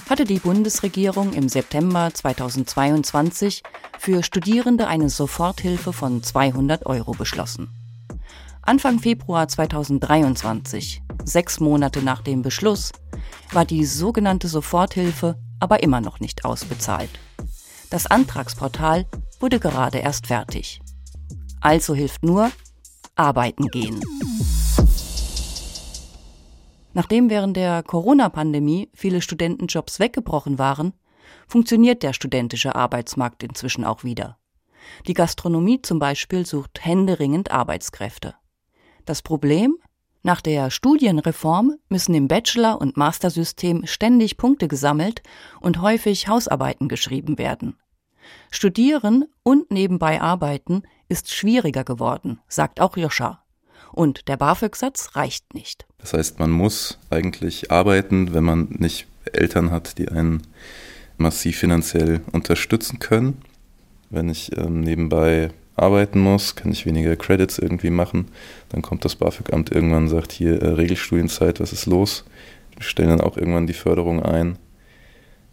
hatte 0.09 0.25
die 0.25 0.39
Bundesregierung 0.39 1.33
im 1.33 1.49
September 1.49 2.13
2022 2.13 3.63
für 3.99 4.23
Studierende 4.23 4.87
eine 4.87 5.09
Soforthilfe 5.09 5.93
von 5.93 6.23
200 6.23 6.85
Euro 6.85 7.11
beschlossen. 7.11 7.69
Anfang 8.61 8.99
Februar 8.99 9.47
2023, 9.47 11.01
sechs 11.23 11.59
Monate 11.59 12.01
nach 12.01 12.21
dem 12.21 12.41
Beschluss, 12.41 12.91
war 13.51 13.65
die 13.65 13.85
sogenannte 13.85 14.47
Soforthilfe 14.47 15.37
aber 15.59 15.83
immer 15.83 16.01
noch 16.01 16.19
nicht 16.19 16.45
ausbezahlt. 16.45 17.09
Das 17.89 18.07
Antragsportal 18.07 19.05
wurde 19.39 19.59
gerade 19.59 19.97
erst 19.99 20.27
fertig. 20.27 20.81
Also 21.59 21.93
hilft 21.93 22.23
nur 22.23 22.51
arbeiten 23.15 23.67
gehen. 23.67 24.01
Nachdem 26.93 27.29
während 27.29 27.55
der 27.55 27.83
Corona-Pandemie 27.83 28.89
viele 28.93 29.21
Studentenjobs 29.21 29.99
weggebrochen 29.99 30.59
waren, 30.59 30.93
funktioniert 31.47 32.03
der 32.03 32.13
studentische 32.13 32.75
Arbeitsmarkt 32.75 33.43
inzwischen 33.43 33.85
auch 33.85 34.03
wieder. 34.03 34.37
Die 35.07 35.13
Gastronomie 35.13 35.81
zum 35.81 35.99
Beispiel 35.99 36.45
sucht 36.45 36.83
händeringend 36.83 37.51
Arbeitskräfte. 37.51 38.35
Das 39.05 39.21
Problem? 39.21 39.77
Nach 40.23 40.41
der 40.41 40.69
Studienreform 40.69 41.77
müssen 41.89 42.13
im 42.13 42.27
Bachelor- 42.27 42.79
und 42.79 42.95
Mastersystem 42.95 43.87
ständig 43.87 44.37
Punkte 44.37 44.67
gesammelt 44.67 45.23
und 45.61 45.81
häufig 45.81 46.27
Hausarbeiten 46.27 46.89
geschrieben 46.89 47.37
werden. 47.39 47.77
Studieren 48.51 49.25
und 49.43 49.71
nebenbei 49.71 50.21
arbeiten 50.21 50.83
ist 51.09 51.33
schwieriger 51.33 51.83
geworden, 51.83 52.39
sagt 52.47 52.79
auch 52.79 52.97
Joscha. 52.97 53.43
Und 53.93 54.27
der 54.27 54.37
BAföG-Satz 54.37 55.15
reicht 55.15 55.53
nicht. 55.53 55.85
Das 55.99 56.13
heißt, 56.13 56.39
man 56.39 56.51
muss 56.51 56.97
eigentlich 57.09 57.71
arbeiten, 57.71 58.33
wenn 58.33 58.43
man 58.43 58.67
nicht 58.69 59.07
Eltern 59.33 59.71
hat, 59.71 59.97
die 59.97 60.09
einen 60.09 60.41
massiv 61.17 61.57
finanziell 61.57 62.21
unterstützen 62.31 62.99
können. 62.99 63.41
Wenn 64.09 64.29
ich 64.29 64.57
ähm, 64.57 64.81
nebenbei 64.81 65.51
arbeiten 65.75 66.19
muss, 66.19 66.55
kann 66.55 66.71
ich 66.71 66.85
weniger 66.85 67.15
Credits 67.15 67.57
irgendwie 67.57 67.89
machen. 67.89 68.27
Dann 68.69 68.81
kommt 68.81 69.05
das 69.05 69.15
BAföG-Amt 69.15 69.71
irgendwann 69.71 70.03
und 70.03 70.09
sagt, 70.09 70.31
hier 70.31 70.61
äh, 70.61 70.67
Regelstudienzeit, 70.67 71.59
was 71.59 71.73
ist 71.73 71.85
los? 71.85 72.25
Wir 72.75 72.83
stellen 72.83 73.09
dann 73.09 73.21
auch 73.21 73.37
irgendwann 73.37 73.67
die 73.67 73.73
Förderung 73.73 74.23
ein. 74.23 74.57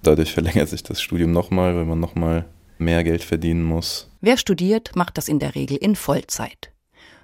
Dadurch 0.02 0.32
verlängert 0.32 0.68
sich 0.68 0.82
das 0.82 1.00
Studium 1.00 1.32
nochmal, 1.32 1.76
weil 1.76 1.84
man 1.84 2.00
nochmal 2.00 2.46
mehr 2.78 3.04
Geld 3.04 3.22
verdienen 3.24 3.64
muss. 3.64 4.10
Wer 4.20 4.36
studiert, 4.36 4.94
macht 4.94 5.18
das 5.18 5.28
in 5.28 5.38
der 5.38 5.54
Regel 5.54 5.76
in 5.76 5.96
Vollzeit. 5.96 6.70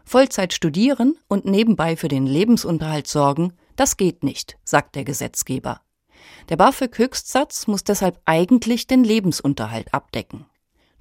Vollzeit 0.05 0.53
studieren 0.53 1.17
und 1.29 1.45
nebenbei 1.45 1.97
für 1.97 2.09
den 2.09 2.27
Lebensunterhalt 2.27 3.07
sorgen, 3.07 3.53
das 3.77 3.97
geht 3.97 4.23
nicht, 4.23 4.57
sagt 4.65 4.95
der 4.95 5.05
Gesetzgeber. 5.05 5.81
Der 6.49 6.57
BAföG-Höchstsatz 6.57 7.67
muss 7.67 7.85
deshalb 7.85 8.21
eigentlich 8.25 8.87
den 8.87 9.05
Lebensunterhalt 9.05 9.93
abdecken. 9.93 10.47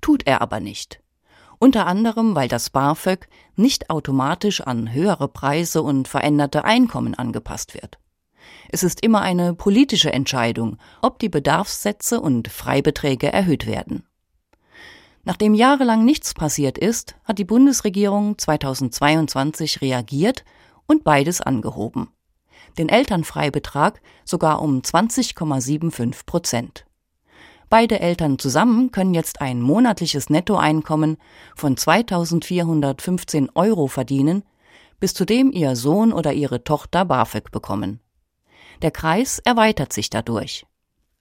Tut 0.01 0.25
er 0.25 0.41
aber 0.41 0.60
nicht. 0.60 1.01
Unter 1.60 1.86
anderem, 1.86 2.36
weil 2.36 2.48
das 2.48 2.69
BAföG 2.69 3.27
nicht 3.55 3.89
automatisch 3.89 4.62
an 4.62 4.91
höhere 4.91 5.27
Preise 5.27 5.81
und 5.81 6.07
veränderte 6.07 6.65
Einkommen 6.65 7.15
angepasst 7.15 7.74
wird. 7.74 8.00
Es 8.69 8.83
ist 8.83 9.01
immer 9.01 9.22
eine 9.22 9.53
politische 9.53 10.12
Entscheidung, 10.12 10.77
ob 11.01 11.19
die 11.19 11.29
Bedarfssätze 11.29 12.19
und 12.19 12.50
Freibeträge 12.50 13.31
erhöht 13.31 13.65
werden. 13.65 14.03
Nachdem 15.25 15.53
jahrelang 15.53 16.03
nichts 16.03 16.34
passiert 16.34 16.77
ist, 16.77 17.15
hat 17.24 17.39
die 17.39 17.46
Bundesregierung 17.46 18.38
2022 18.38 19.82
reagiert 19.82 20.44
und 20.86 21.03
beides 21.03 21.39
angehoben. 21.39 22.10
Den 22.77 22.89
Elternfreibetrag 22.89 24.01
sogar 24.25 24.62
um 24.62 24.82
20,75 24.82 26.25
Prozent. 26.25 26.86
Beide 27.70 28.00
Eltern 28.00 28.38
zusammen 28.38 28.92
können 28.92 29.13
jetzt 29.13 29.42
ein 29.42 29.62
monatliches 29.62 30.30
Nettoeinkommen 30.30 31.18
von 31.56 31.77
2415 31.77 33.50
Euro 33.56 33.88
verdienen, 33.88 34.44
bis 35.00 35.13
zu 35.13 35.25
dem 35.25 35.51
ihr 35.51 35.75
Sohn 35.75 36.13
oder 36.13 36.34
ihre 36.34 36.63
Tochter 36.63 37.06
BAföG 37.06 37.50
bekommen. 37.51 38.00
Der 38.82 38.92
Kreis 38.92 39.39
erweitert 39.39 39.94
sich 39.94 40.10
dadurch. 40.10 40.65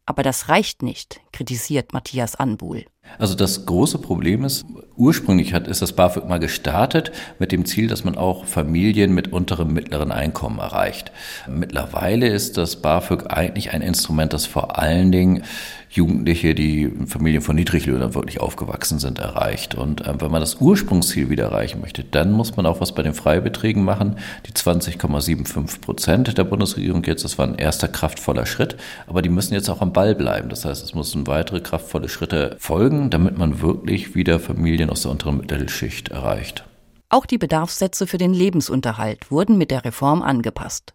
Aber 0.04 0.22
das 0.22 0.48
reicht 0.48 0.82
nicht, 0.82 1.20
kritisiert 1.32 1.92
Matthias 1.92 2.34
Anbuhl. 2.34 2.84
Also 3.18 3.34
das 3.34 3.66
große 3.66 3.98
Problem 3.98 4.44
ist, 4.44 4.64
ursprünglich 4.96 5.54
hat, 5.54 5.68
ist 5.68 5.82
das 5.82 5.92
BAföG 5.92 6.28
mal 6.28 6.38
gestartet 6.38 7.12
mit 7.38 7.52
dem 7.52 7.64
Ziel, 7.64 7.88
dass 7.88 8.04
man 8.04 8.16
auch 8.16 8.46
Familien 8.46 9.12
mit 9.12 9.32
unterem 9.32 9.72
mittleren 9.72 10.12
Einkommen 10.12 10.58
erreicht. 10.58 11.12
Mittlerweile 11.48 12.28
ist 12.28 12.56
das 12.56 12.80
BAföG 12.80 13.26
eigentlich 13.28 13.72
ein 13.72 13.82
Instrument, 13.82 14.32
das 14.32 14.46
vor 14.46 14.78
allen 14.78 15.12
Dingen 15.12 15.44
Jugendliche, 15.92 16.54
die 16.54 16.84
in 16.84 17.06
Familien 17.06 17.42
von 17.42 17.54
Niedriglöhnern 17.54 18.14
wirklich 18.14 18.40
aufgewachsen 18.40 18.98
sind, 18.98 19.18
erreicht. 19.18 19.74
Und 19.74 20.00
äh, 20.00 20.14
wenn 20.18 20.30
man 20.30 20.40
das 20.40 20.56
Ursprungsziel 20.56 21.28
wieder 21.28 21.44
erreichen 21.44 21.82
möchte, 21.82 22.02
dann 22.02 22.32
muss 22.32 22.56
man 22.56 22.64
auch 22.64 22.80
was 22.80 22.94
bei 22.94 23.02
den 23.02 23.12
Freibeträgen 23.12 23.84
machen. 23.84 24.16
Die 24.46 24.52
20,75 24.52 25.82
Prozent 25.82 26.38
der 26.38 26.44
Bundesregierung 26.44 27.04
jetzt, 27.04 27.24
das 27.24 27.36
war 27.36 27.46
ein 27.46 27.56
erster 27.56 27.88
kraftvoller 27.88 28.46
Schritt, 28.46 28.76
aber 29.06 29.20
die 29.20 29.28
müssen 29.28 29.52
jetzt 29.52 29.68
auch 29.68 29.82
am 29.82 29.92
Ball 29.92 30.14
bleiben. 30.14 30.48
Das 30.48 30.64
heißt, 30.64 30.82
es 30.82 30.94
müssen 30.94 31.26
weitere 31.26 31.60
kraftvolle 31.60 32.08
Schritte 32.08 32.56
folgen, 32.58 33.10
damit 33.10 33.36
man 33.36 33.60
wirklich 33.60 34.14
wieder 34.14 34.40
Familien 34.40 34.88
aus 34.88 35.02
der 35.02 35.10
unteren 35.10 35.36
Mittelschicht 35.38 36.08
erreicht. 36.08 36.64
Auch 37.10 37.26
die 37.26 37.36
Bedarfssätze 37.36 38.06
für 38.06 38.16
den 38.16 38.32
Lebensunterhalt 38.32 39.30
wurden 39.30 39.58
mit 39.58 39.70
der 39.70 39.84
Reform 39.84 40.22
angepasst. 40.22 40.94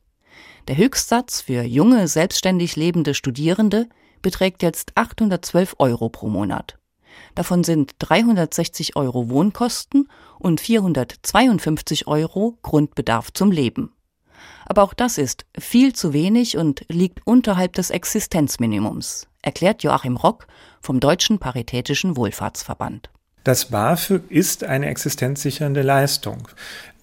Der 0.68 0.76
Höchstsatz 0.76 1.42
für 1.42 1.62
junge, 1.62 2.08
selbstständig 2.08 2.76
lebende 2.76 3.14
Studierende 3.14 3.88
beträgt 4.22 4.64
jetzt 4.64 4.92
812 4.96 5.76
Euro 5.80 6.10
pro 6.10 6.28
Monat. 6.28 6.78
Davon 7.36 7.64
sind 7.64 7.96
360 8.00 8.96
Euro 8.96 9.30
Wohnkosten 9.30 10.10
und 10.40 10.62
452 10.62 12.08
Euro 12.08 12.58
Grundbedarf 12.62 13.32
zum 13.34 13.52
Leben. 13.52 13.94
Aber 14.66 14.84
auch 14.84 14.94
das 14.94 15.18
ist 15.18 15.46
viel 15.58 15.94
zu 15.94 16.14
wenig 16.14 16.58
und 16.58 16.86
liegt 16.90 17.26
unterhalb 17.26 17.74
des 17.74 17.90
Existenzminimums, 17.90 19.28
erklärt 19.42 19.84
Joachim 19.84 20.18
Rock 20.18 20.48
vom 20.82 21.00
Deutschen 21.00 21.40
Paritätischen 21.40 22.18
Wohlfahrtsverband. 22.18 23.10
Das 23.48 23.66
BAföG 23.66 24.30
ist 24.30 24.66
eine 24.66 24.88
existenzsichernde 24.88 25.82
Leistung. 25.82 26.50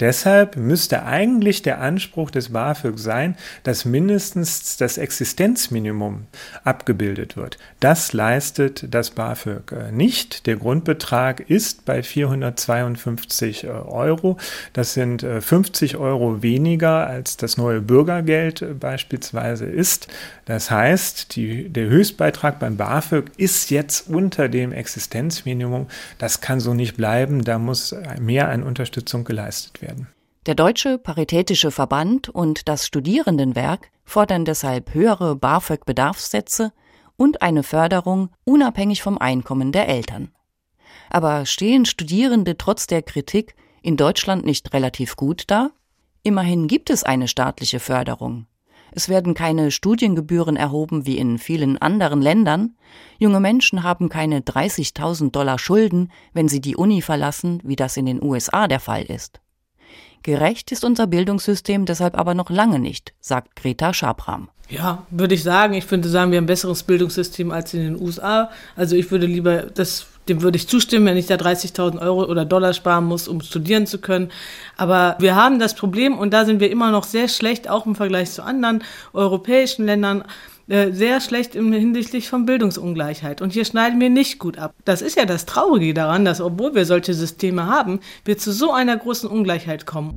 Deshalb 0.01 0.57
müsste 0.57 1.05
eigentlich 1.05 1.63
der 1.63 1.81
Anspruch 1.81 2.31
des 2.31 2.53
BAföG 2.53 2.99
sein, 2.99 3.37
dass 3.63 3.85
mindestens 3.85 4.77
das 4.77 4.99
Existenzminimum 4.99 6.27
abgebildet 6.65 7.37
wird. 7.37 7.59
Das 7.79 8.13
leistet 8.13 8.93
das 8.93 9.11
BAföG 9.11 9.73
äh, 9.73 9.93
nicht. 9.93 10.47
Der 10.47 10.57
Grundbetrag 10.57 11.49
ist 11.49 11.85
bei 11.85 12.03
452 12.03 13.65
äh, 13.65 13.69
Euro. 13.69 14.37
Das 14.73 14.95
sind 14.95 15.23
50 15.23 15.95
äh, 15.95 15.97
Euro 15.97 16.43
weniger 16.43 17.07
als 17.07 17.37
das 17.37 17.57
neue 17.57 17.81
Bürgergeld 17.81 18.81
beispielsweise 18.81 19.67
ist. 19.67 20.09
Das 20.45 20.71
heißt, 20.71 21.37
die, 21.37 21.69
der 21.69 21.87
Höchstbeitrag 21.87 22.59
beim 22.59 22.77
BAföG 22.77 23.31
ist 23.37 23.71
jetzt 23.71 24.09
unter 24.09 24.49
dem 24.49 24.73
Existenzminimum. 24.73 25.87
Das 26.19 26.41
kann 26.41 26.59
so 26.59 26.75
nicht 26.75 26.97
bleiben. 26.97 27.45
Da 27.45 27.59
muss 27.59 27.95
mehr 28.21 28.49
an 28.49 28.63
Unterstützung 28.63 29.25
geleistet 29.25 29.81
werden 29.81 29.84
werden. 29.85 30.09
Der 30.47 30.55
Deutsche 30.55 30.99
Paritätische 30.99 31.71
Verband 31.71 32.29
und 32.29 32.69
das 32.69 32.87
Studierendenwerk 32.87 33.91
fordern 34.05 34.45
deshalb 34.45 34.93
höhere 34.93 35.37
BAföG-Bedarfssätze 35.37 36.73
und 37.17 37.41
eine 37.41 37.63
Förderung 37.63 38.31
unabhängig 38.45 39.03
vom 39.03 39.17
Einkommen 39.17 39.73
der 39.73 39.89
Eltern. 39.89 40.33
Aber 41.09 41.47
stehen 41.47 41.87
Studierende 41.87 42.59
trotz 42.59 42.87
der 42.87 43.03
Kritik 43.03 43.55
In 43.81 43.97
Deutschland 43.97 44.45
nicht 44.45 44.73
relativ 44.75 45.17
gut 45.17 45.45
da? 45.47 45.71
Immerhin 46.23 46.69
gibt 46.69 46.91
es 46.91 47.05
eine 47.05 47.29
staatliche 47.29 47.81
Förderung. 47.81 48.47
Es 48.93 49.09
werden 49.09 49.35
keine 49.35 49.71
Studiengebühren 49.71 50.57
erhoben 50.57 51.05
wie 51.05 51.19
in 51.19 51.39
vielen 51.39 51.79
anderen 51.79 52.23
Ländern. 52.23 52.77
Junge 53.19 53.41
Menschen 53.41 53.83
haben 53.83 54.09
keine 54.09 54.41
30.000 54.41 55.33
Dollar 55.33 55.59
Schulden, 55.59 56.13
wenn 56.33 56.49
sie 56.49 56.61
die 56.61 56.77
Uni 56.77 57.03
verlassen, 57.03 57.61
wie 57.65 57.77
das 57.77 57.97
in 57.97 58.07
den 58.07 58.23
USA 58.23 58.69
der 58.69 58.81
Fall 58.81 59.03
ist. 59.03 59.41
Gerecht 60.25 60.73
ist 60.73 60.85
unser 60.85 61.07
Bildungssystem 61.07 61.85
deshalb 61.85 62.19
aber 62.19 62.35
noch 62.35 62.51
lange 62.51 62.79
nicht, 62.79 63.13
sagt 63.21 63.57
Greta 63.57 63.93
Schabram. 63.93 64.49
Ja, 64.71 65.07
würde 65.11 65.35
ich 65.35 65.43
sagen. 65.43 65.75
Ich 65.75 65.85
finde, 65.85 66.09
sagen 66.09 66.33
wir 66.33 66.39
ein 66.39 66.47
besseres 66.47 66.83
Bildungssystem 66.83 67.53
als 67.53 67.75
in 67.75 67.81
den 67.81 68.01
USA. 68.01 68.51
Also 68.75 68.97
ich 68.97 69.11
würde 69.11 69.27
lieber 69.27 69.63
das 69.63 70.07
dem 70.29 70.43
würde 70.43 70.57
ich 70.57 70.69
zustimmen, 70.69 71.07
wenn 71.07 71.17
ich 71.17 71.27
da 71.27 71.35
30.000 71.35 72.01
Euro 72.01 72.25
oder 72.25 72.45
Dollar 72.45 72.73
sparen 72.73 73.05
muss, 73.05 73.29
um 73.29 73.41
studieren 73.43 73.87
zu 73.87 73.99
können. 73.99 74.31
Aber 74.77 75.17
wir 75.19 75.37
haben 75.37 75.59
das 75.59 75.75
Problem, 75.75 76.19
und 76.19 76.33
da 76.33 76.45
sind 76.45 76.61
wir 76.61 76.71
immer 76.71 76.91
noch 76.91 77.05
sehr 77.05 77.29
schlecht, 77.29 77.69
auch 77.69 77.85
im 77.87 77.95
Vergleich 77.95 78.31
zu 78.31 78.43
anderen 78.43 78.83
europäischen 79.13 79.85
Ländern, 79.85 80.25
äh, 80.69 80.93
sehr 80.93 81.21
schlecht 81.21 81.55
im 81.55 81.73
hinsichtlich 81.73 82.29
von 82.29 82.47
Bildungsungleichheit. 82.47 83.43
Und 83.43 83.53
hier 83.53 83.65
schneiden 83.65 84.01
wir 84.01 84.09
nicht 84.09 84.39
gut 84.39 84.59
ab. 84.59 84.75
Das 84.85 85.03
ist 85.03 85.17
ja 85.17 85.27
das 85.27 85.45
Traurige 85.45 85.93
daran, 85.93 86.25
dass 86.25 86.41
obwohl 86.41 86.75
wir 86.75 86.87
solche 86.87 87.13
Systeme 87.13 87.67
haben, 87.67 88.01
wir 88.25 88.39
zu 88.39 88.53
so 88.53 88.73
einer 88.73 88.97
großen 88.97 89.29
Ungleichheit 89.29 89.85
kommen. 89.85 90.17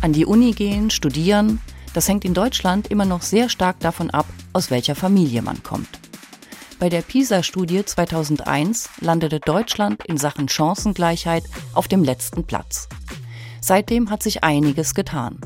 An 0.00 0.12
die 0.12 0.24
Uni 0.24 0.52
gehen, 0.52 0.90
studieren, 0.90 1.60
das 1.92 2.08
hängt 2.08 2.24
in 2.24 2.32
Deutschland 2.32 2.88
immer 2.88 3.04
noch 3.04 3.22
sehr 3.22 3.48
stark 3.48 3.80
davon 3.80 4.10
ab, 4.10 4.26
aus 4.52 4.70
welcher 4.70 4.94
Familie 4.94 5.42
man 5.42 5.62
kommt. 5.62 5.88
Bei 6.78 6.88
der 6.88 7.02
PISA-Studie 7.02 7.84
2001 7.84 8.88
landete 9.00 9.40
Deutschland 9.40 10.04
in 10.06 10.16
Sachen 10.16 10.48
Chancengleichheit 10.48 11.42
auf 11.74 11.88
dem 11.88 12.04
letzten 12.04 12.44
Platz. 12.44 12.88
Seitdem 13.60 14.10
hat 14.10 14.22
sich 14.22 14.44
einiges 14.44 14.94
getan. 14.94 15.40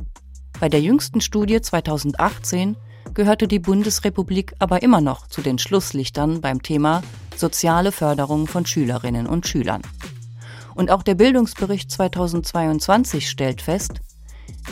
Bei 0.62 0.68
der 0.68 0.80
jüngsten 0.80 1.20
Studie 1.20 1.60
2018 1.60 2.76
gehörte 3.14 3.48
die 3.48 3.58
Bundesrepublik 3.58 4.54
aber 4.60 4.84
immer 4.84 5.00
noch 5.00 5.26
zu 5.26 5.42
den 5.42 5.58
Schlusslichtern 5.58 6.40
beim 6.40 6.62
Thema 6.62 7.02
soziale 7.36 7.90
Förderung 7.90 8.46
von 8.46 8.64
Schülerinnen 8.64 9.26
und 9.26 9.48
Schülern. 9.48 9.82
Und 10.76 10.92
auch 10.92 11.02
der 11.02 11.16
Bildungsbericht 11.16 11.90
2022 11.90 13.28
stellt 13.28 13.60
fest, 13.60 14.02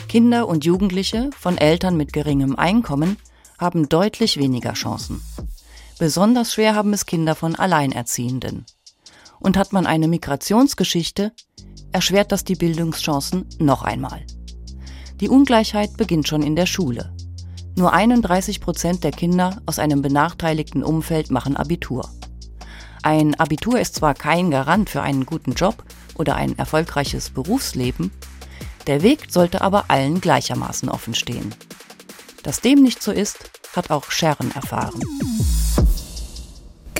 Kinder 0.07 0.47
und 0.47 0.63
Jugendliche 0.63 1.29
von 1.37 1.57
Eltern 1.57 1.97
mit 1.97 2.13
geringem 2.13 2.55
Einkommen 2.55 3.17
haben 3.59 3.89
deutlich 3.89 4.37
weniger 4.37 4.71
Chancen. 4.71 5.21
Besonders 5.99 6.53
schwer 6.53 6.73
haben 6.73 6.93
es 6.93 7.05
Kinder 7.05 7.35
von 7.35 7.57
Alleinerziehenden. 7.57 8.65
Und 9.41 9.57
hat 9.57 9.73
man 9.73 9.85
eine 9.85 10.07
Migrationsgeschichte, 10.07 11.33
erschwert 11.91 12.31
das 12.31 12.45
die 12.45 12.55
Bildungschancen 12.55 13.45
noch 13.59 13.83
einmal. 13.83 14.25
Die 15.21 15.29
Ungleichheit 15.29 15.97
beginnt 15.97 16.27
schon 16.27 16.41
in 16.41 16.55
der 16.55 16.65
Schule. 16.65 17.13
Nur 17.77 17.93
31 17.93 18.59
Prozent 18.59 19.03
der 19.03 19.11
Kinder 19.11 19.61
aus 19.67 19.77
einem 19.77 20.01
benachteiligten 20.01 20.83
Umfeld 20.83 21.29
machen 21.29 21.55
Abitur. 21.55 22.09
Ein 23.03 23.39
Abitur 23.39 23.79
ist 23.79 23.95
zwar 23.95 24.15
kein 24.15 24.49
Garant 24.49 24.89
für 24.89 25.03
einen 25.03 25.27
guten 25.27 25.53
Job 25.53 25.83
oder 26.15 26.35
ein 26.35 26.57
erfolgreiches 26.57 27.29
Berufsleben, 27.29 28.11
der 28.87 29.03
Weg 29.03 29.27
sollte 29.29 29.61
aber 29.61 29.85
allen 29.89 30.21
gleichermaßen 30.21 30.89
offen 30.89 31.13
stehen. 31.13 31.53
Dass 32.41 32.61
dem 32.61 32.81
nicht 32.81 33.03
so 33.03 33.11
ist, 33.11 33.51
hat 33.75 33.91
auch 33.91 34.09
Sharon 34.09 34.51
erfahren. 34.55 34.99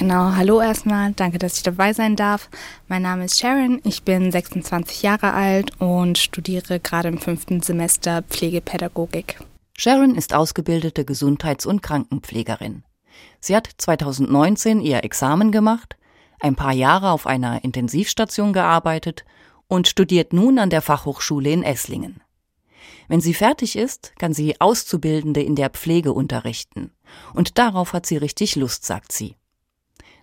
Genau, 0.01 0.31
hallo 0.36 0.60
erstmal, 0.62 1.12
danke, 1.12 1.38
dass 1.38 1.58
ich 1.58 1.62
dabei 1.62 1.93
sein 1.93 2.15
darf. 2.15 2.50
Mein 2.88 3.03
Name 3.03 3.25
ist 3.25 3.39
Sharon, 3.39 3.79
ich 3.84 4.01
bin 4.01 4.31
26 4.31 5.03
Jahre 5.03 5.34
alt 5.34 5.79
und 5.79 6.17
studiere 6.17 6.79
gerade 6.79 7.08
im 7.08 7.20
fünften 7.20 7.62
Semester 7.62 8.24
Pflegepädagogik. 8.24 9.39
Sharon 9.77 10.15
ist 10.15 10.34
ausgebildete 10.34 11.05
Gesundheits- 11.05 11.67
und 11.67 11.84
Krankenpflegerin. 11.84 12.84
Sie 13.41 13.56
hat 13.56 13.69
2019 13.78 14.82
ihr 14.82 15.04
Examen 15.04 15.52
gemacht, 15.52 15.97
ein 16.39 16.56
paar 16.56 16.73
Jahre 16.73 17.12
auf 17.12 17.28
einer 17.28 17.63
Intensivstation 17.63 18.54
gearbeitet 18.54 19.23
und 19.67 19.88
studiert 19.88 20.34
nun 20.34 20.58
an 20.58 20.71
der 20.71 20.82
Fachhochschule 20.82 21.52
in 21.52 21.62
Esslingen. 21.62 22.23
Wenn 23.08 23.21
sie 23.21 23.36
fertig 23.36 23.75
ist, 23.75 24.13
kann 24.17 24.34
sie 24.34 24.60
Auszubildende 24.60 25.43
in 25.43 25.54
der 25.54 25.69
Pflege 25.69 26.12
unterrichten. 26.12 26.89
Und 27.36 27.60
darauf 27.60 27.93
hat 27.93 28.08
sie 28.08 28.17
richtig 28.17 28.56
Lust, 28.56 28.84
sagt 28.84 29.12
sie. 29.12 29.36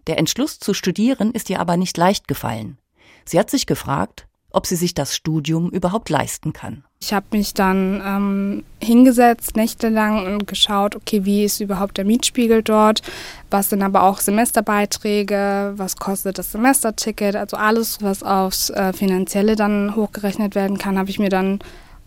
Der 0.09 0.19
Entschluss 0.19 0.59
zu 0.59 0.73
studieren 0.73 1.33
ist 1.33 1.51
ihr 1.51 1.61
aber 1.61 1.77
nicht 1.77 1.97
leicht 1.99 2.29
gefallen. 2.29 2.79
Sie 3.27 3.39
hat 3.39 3.51
sich 3.51 3.67
gefragt, 3.67 4.27
ob 4.51 4.67
sie 4.67 4.77
sich 4.77 4.95
das 4.95 5.15
Studium 5.15 5.69
überhaupt 5.69 6.09
leisten 6.09 6.55
kann. 6.55 6.83
Ich 7.01 7.13
habe 7.13 7.27
mich 7.33 7.53
dann 7.53 8.03
ähm, 8.05 8.65
hingesetzt, 8.83 9.55
nächtelang 9.55 10.25
und 10.27 10.47
geschaut, 10.47 10.97
okay, 10.97 11.27
wie 11.27 11.45
ist 11.45 11.61
überhaupt 11.61 11.99
der 11.99 12.07
Mietspiegel 12.07 12.63
dort, 12.63 13.03
was 13.51 13.69
sind 13.69 13.83
aber 13.83 14.03
auch 14.03 14.21
Semesterbeiträge, 14.21 15.75
was 15.77 15.97
kostet 15.97 16.39
das 16.39 16.53
Semesterticket, 16.53 17.37
also 17.37 17.59
alles, 17.59 18.01
was 18.01 18.23
aufs 18.23 18.71
äh, 18.71 18.95
Finanzielle 18.95 19.55
dann 19.55 19.95
hochgerechnet 19.95 20.55
werden 20.55 20.79
kann, 20.79 20.99
habe 20.99 21.11
ich 21.11 21.19
mir 21.19 21.29
dann 21.29 21.59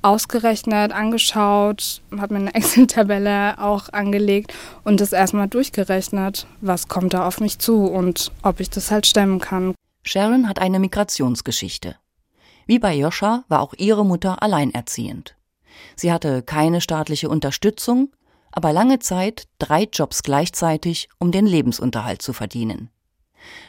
ausgerechnet, 0.02 0.92
angeschaut, 0.92 2.02
habe 2.18 2.34
mir 2.34 2.40
eine 2.42 2.54
Excel-Tabelle 2.56 3.60
auch 3.60 3.90
angelegt 3.90 4.54
und 4.84 5.00
das 5.00 5.14
erstmal 5.14 5.48
durchgerechnet, 5.48 6.48
was 6.62 6.88
kommt 6.88 7.14
da 7.14 7.28
auf 7.28 7.40
mich 7.40 7.60
zu 7.60 7.86
und 7.86 8.32
ob 8.44 8.60
ich 8.60 8.70
das 8.70 8.92
halt 8.92 9.06
stemmen 9.06 9.40
kann. 9.40 9.74
Sharon 10.04 10.48
hat 10.48 10.60
eine 10.60 10.80
Migrationsgeschichte. 10.80 11.96
Wie 12.66 12.80
bei 12.80 12.96
Joscha 12.96 13.44
war 13.48 13.62
auch 13.62 13.74
ihre 13.78 14.06
Mutter 14.06 14.42
alleinerziehend. 14.42 15.36
Sie 15.96 16.12
hatte 16.12 16.42
keine 16.42 16.82
staatliche 16.82 17.30
Unterstützung, 17.30 18.12
aber 18.52 18.74
lange 18.74 19.00
Zeit 19.00 19.48
drei 19.60 19.88
Jobs 19.92 20.24
gleichzeitig, 20.24 21.10
um 21.20 21.32
den 21.32 21.46
Lebensunterhalt 21.46 22.22
zu 22.22 22.34
verdienen. 22.34 22.90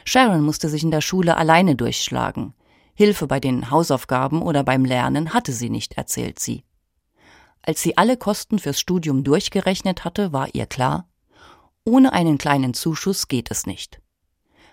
Sharon 0.05 0.41
musste 0.41 0.69
sich 0.69 0.83
in 0.83 0.91
der 0.91 1.01
Schule 1.01 1.37
alleine 1.37 1.75
durchschlagen, 1.75 2.53
Hilfe 2.93 3.27
bei 3.27 3.39
den 3.39 3.71
Hausaufgaben 3.71 4.41
oder 4.41 4.63
beim 4.63 4.85
Lernen 4.85 5.33
hatte 5.33 5.51
sie 5.51 5.69
nicht, 5.69 5.93
erzählt 5.93 6.39
sie. 6.39 6.63
Als 7.61 7.81
sie 7.81 7.97
alle 7.97 8.17
Kosten 8.17 8.59
fürs 8.59 8.79
Studium 8.79 9.23
durchgerechnet 9.23 10.05
hatte, 10.05 10.33
war 10.33 10.53
ihr 10.53 10.65
klar, 10.65 11.07
ohne 11.85 12.13
einen 12.13 12.37
kleinen 12.37 12.73
Zuschuss 12.73 13.27
geht 13.27 13.51
es 13.51 13.65
nicht. 13.65 13.99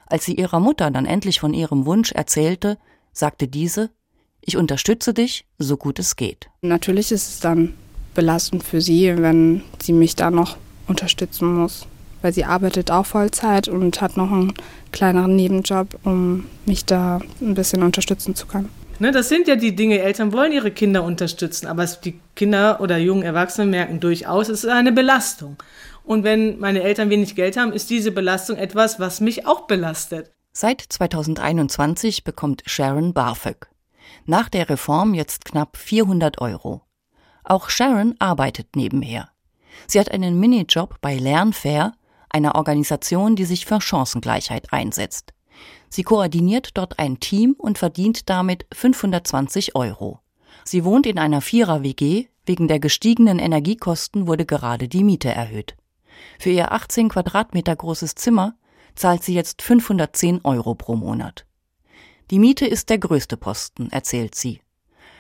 Als 0.07 0.25
sie 0.25 0.35
ihrer 0.35 0.61
Mutter 0.61 0.91
dann 0.91 1.07
endlich 1.07 1.41
von 1.41 1.55
ihrem 1.55 1.87
Wunsch 1.87 2.13
erzählte, 2.13 2.79
sagte 3.13 3.49
diese, 3.49 3.91
ich 4.41 4.57
unterstütze 4.57 5.15
dich, 5.15 5.47
so 5.59 5.77
gut 5.77 5.99
es 5.99 6.17
geht. 6.17 6.51
Natürlich 6.63 7.13
ist 7.13 7.29
es 7.29 7.41
dann 7.41 7.75
belastend 8.15 8.65
für 8.65 8.81
sie, 8.81 9.17
wenn 9.19 9.63
sie 9.81 9.93
mich 9.93 10.17
da 10.17 10.31
noch 10.31 10.57
unterstützen 10.89 11.55
muss 11.55 11.87
weil 12.23 12.33
sie 12.33 12.45
arbeitet 12.45 12.91
auch 12.91 13.07
Vollzeit 13.07 13.69
und 13.69 14.01
hat 14.01 14.17
noch 14.17 14.31
einen 14.31 14.55
kleineren 14.93 15.37
Nebenjob, 15.37 15.99
um 16.05 16.47
mich 16.67 16.85
da 16.85 17.21
ein 17.41 17.55
bisschen 17.55 17.83
unterstützen 17.83 18.35
zu 18.35 18.47
können. 18.47 18.69
Ne, 18.99 19.13
das 19.13 19.31
sind 19.31 19.49
ja 19.49 19.57
die 19.57 19.75
Dinge, 19.75 20.01
Eltern 20.01 20.33
wollen 20.33 20.53
ihre 20.53 20.71
Kinder 20.71 21.03
unterstützen, 21.03 21.67
aber 21.67 21.87
die 21.87 22.21
Kinder 22.37 22.81
oder 22.83 22.99
jungen 22.99 23.23
Erwachsenen 23.23 23.71
merken 23.71 23.99
durchaus, 23.99 24.51
es 24.51 24.65
ist 24.65 24.71
eine 24.71 24.93
Belastung. 24.93 25.57
Und 26.05 26.23
wenn 26.23 26.59
meine 26.59 26.83
Eltern 26.83 27.09
wenig 27.09 27.35
Geld 27.35 27.57
haben, 27.57 27.73
ist 27.73 27.89
diese 27.89 28.13
Belastung 28.13 28.57
etwas, 28.57 29.01
was 29.01 29.21
mich 29.21 29.47
auch 29.47 29.63
belastet. 29.63 30.31
Seit 30.53 30.83
2021 30.87 32.25
bekommt 32.25 32.63
Sharon 32.67 33.15
BAföG. 33.15 33.69
Nach 34.27 34.49
der 34.49 34.69
Reform 34.69 35.15
jetzt 35.15 35.47
knapp 35.47 35.79
400 35.79 36.41
Euro. 36.41 36.83
Auch 37.45 37.71
Sharon 37.71 38.17
arbeitet 38.19 38.77
nebenher. 38.77 39.31
Sie 39.87 39.99
hat 39.99 40.11
einen 40.11 40.39
Minijob 40.39 41.01
bei 41.01 41.17
Lernfair 41.17 41.95
einer 42.31 42.55
Organisation, 42.55 43.37
die 43.37 43.45
sich 43.45 43.67
für 43.67 43.81
Chancengleichheit 43.81 44.73
einsetzt. 44.73 45.33
Sie 45.89 46.03
koordiniert 46.03 46.71
dort 46.75 46.99
ein 46.99 47.21
Team 47.21 47.55
und 47.59 47.79
verdient 47.79 48.31
damit 48.31 48.67
520 48.73 49.75
Euro. 49.75 50.21
Sie 50.65 50.85
wohnt 50.85 51.07
in 51.07 51.19
einer 51.19 51.41
Vierer-WG, 51.41 52.27
wegen 52.47 52.69
der 52.69 52.81
gestiegenen 52.81 53.39
Energiekosten 53.39 54.27
wurde 54.27 54.47
gerade 54.47 54.89
die 54.89 55.05
Miete 55.05 55.31
erhöht. 55.31 55.77
Für 56.39 56.51
ihr 56.51 56.73
18 56.73 57.09
Quadratmeter 57.09 57.75
großes 57.75 58.15
Zimmer 58.15 58.55
zahlt 58.95 59.23
sie 59.23 59.35
jetzt 59.35 59.63
510 59.63 60.41
Euro 60.45 60.75
pro 60.75 60.97
Monat. 60.97 61.47
Die 62.31 62.39
Miete 62.39 62.67
ist 62.67 62.91
der 62.91 62.99
größte 62.99 63.37
Posten, 63.37 63.91
erzählt 63.91 64.35
sie. 64.35 64.61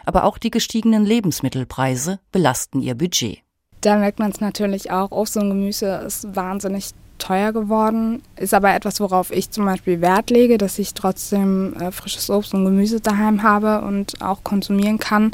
Aber 0.04 0.24
auch 0.24 0.38
die 0.38 0.50
gestiegenen 0.50 1.04
Lebensmittelpreise 1.04 2.20
belasten 2.32 2.80
ihr 2.80 2.94
Budget. 2.94 3.42
Da 3.80 3.96
merkt 3.96 4.18
man 4.18 4.30
es 4.30 4.40
natürlich 4.40 4.90
auch. 4.90 5.10
Obst 5.10 5.36
und 5.36 5.48
Gemüse 5.48 6.02
ist 6.06 6.34
wahnsinnig 6.36 6.90
teuer 7.18 7.52
geworden, 7.52 8.22
ist 8.36 8.54
aber 8.54 8.74
etwas, 8.74 8.98
worauf 9.00 9.30
ich 9.30 9.50
zum 9.50 9.66
Beispiel 9.66 10.00
Wert 10.00 10.30
lege, 10.30 10.58
dass 10.58 10.78
ich 10.78 10.94
trotzdem 10.94 11.74
äh, 11.74 11.92
frisches 11.92 12.30
Obst 12.30 12.54
und 12.54 12.64
Gemüse 12.64 13.00
daheim 13.00 13.42
habe 13.42 13.82
und 13.86 14.20
auch 14.22 14.42
konsumieren 14.42 14.98
kann. 14.98 15.32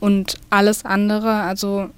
Und 0.00 0.38
alles 0.50 0.84
andere, 0.84 1.32
also 1.32 1.88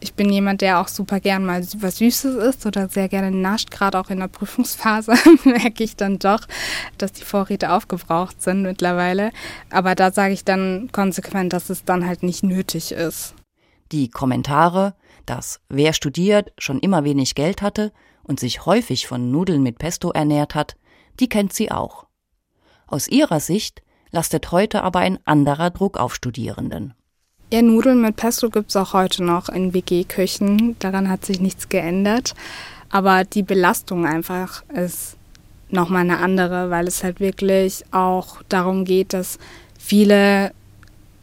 Ich 0.00 0.14
bin 0.14 0.30
jemand, 0.30 0.60
der 0.60 0.80
auch 0.80 0.86
super 0.86 1.18
gern 1.18 1.44
mal 1.44 1.66
was 1.78 1.96
Süßes 1.96 2.36
isst 2.36 2.66
oder 2.66 2.88
sehr 2.88 3.08
gerne 3.08 3.32
nascht. 3.32 3.72
Gerade 3.72 3.98
auch 3.98 4.10
in 4.10 4.20
der 4.20 4.28
Prüfungsphase 4.28 5.12
merke 5.44 5.82
ich 5.82 5.96
dann 5.96 6.20
doch, 6.20 6.42
dass 6.98 7.12
die 7.12 7.24
Vorräte 7.24 7.72
aufgebraucht 7.72 8.40
sind 8.40 8.62
mittlerweile. 8.62 9.32
Aber 9.70 9.96
da 9.96 10.12
sage 10.12 10.34
ich 10.34 10.44
dann 10.44 10.90
konsequent, 10.92 11.52
dass 11.52 11.68
es 11.68 11.84
dann 11.84 12.06
halt 12.06 12.22
nicht 12.22 12.44
nötig 12.44 12.92
ist. 12.92 13.34
Die 13.90 14.08
Kommentare, 14.08 14.94
dass 15.28 15.60
wer 15.68 15.92
studiert, 15.92 16.52
schon 16.58 16.78
immer 16.80 17.04
wenig 17.04 17.34
Geld 17.34 17.62
hatte 17.62 17.92
und 18.22 18.40
sich 18.40 18.66
häufig 18.66 19.06
von 19.06 19.30
Nudeln 19.30 19.62
mit 19.62 19.78
Pesto 19.78 20.10
ernährt 20.10 20.54
hat, 20.54 20.76
die 21.20 21.28
kennt 21.28 21.52
sie 21.52 21.70
auch. 21.70 22.06
Aus 22.86 23.08
ihrer 23.08 23.40
Sicht 23.40 23.82
lastet 24.10 24.52
heute 24.52 24.82
aber 24.82 25.00
ein 25.00 25.18
anderer 25.24 25.70
Druck 25.70 25.98
auf 25.98 26.14
Studierenden. 26.14 26.94
Ja, 27.52 27.62
Nudeln 27.62 28.02
mit 28.02 28.16
Pesto 28.16 28.50
gibt 28.50 28.70
es 28.70 28.76
auch 28.76 28.92
heute 28.92 29.24
noch 29.24 29.48
in 29.48 29.72
WG-Küchen. 29.72 30.76
Daran 30.78 31.08
hat 31.08 31.24
sich 31.24 31.40
nichts 31.40 31.68
geändert. 31.68 32.34
Aber 32.90 33.24
die 33.24 33.42
Belastung 33.42 34.06
einfach 34.06 34.64
ist 34.68 35.16
nochmal 35.70 36.02
eine 36.02 36.18
andere, 36.18 36.70
weil 36.70 36.86
es 36.86 37.02
halt 37.02 37.20
wirklich 37.20 37.84
auch 37.90 38.42
darum 38.48 38.84
geht, 38.84 39.12
dass 39.12 39.38
viele 39.78 40.52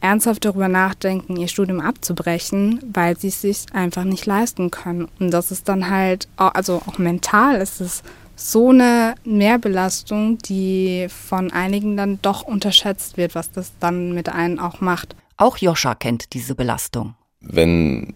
ernsthaft 0.00 0.44
darüber 0.44 0.68
nachdenken, 0.68 1.36
ihr 1.36 1.48
Studium 1.48 1.80
abzubrechen, 1.80 2.80
weil 2.92 3.16
sie 3.16 3.28
es 3.28 3.40
sich 3.40 3.66
einfach 3.72 4.04
nicht 4.04 4.26
leisten 4.26 4.70
können. 4.70 5.08
Und 5.18 5.30
das 5.30 5.50
ist 5.50 5.68
dann 5.68 5.90
halt, 5.90 6.28
also 6.36 6.82
auch 6.86 6.98
mental 6.98 7.60
ist 7.60 7.80
es 7.80 8.02
so 8.36 8.68
eine 8.68 9.14
Mehrbelastung, 9.24 10.38
die 10.38 11.06
von 11.08 11.50
einigen 11.52 11.96
dann 11.96 12.18
doch 12.20 12.42
unterschätzt 12.42 13.16
wird, 13.16 13.34
was 13.34 13.50
das 13.50 13.72
dann 13.80 14.12
mit 14.12 14.28
einem 14.28 14.58
auch 14.58 14.80
macht. 14.80 15.16
Auch 15.38 15.56
Joscha 15.56 15.94
kennt 15.94 16.34
diese 16.34 16.54
Belastung. 16.54 17.14
Wenn 17.40 18.14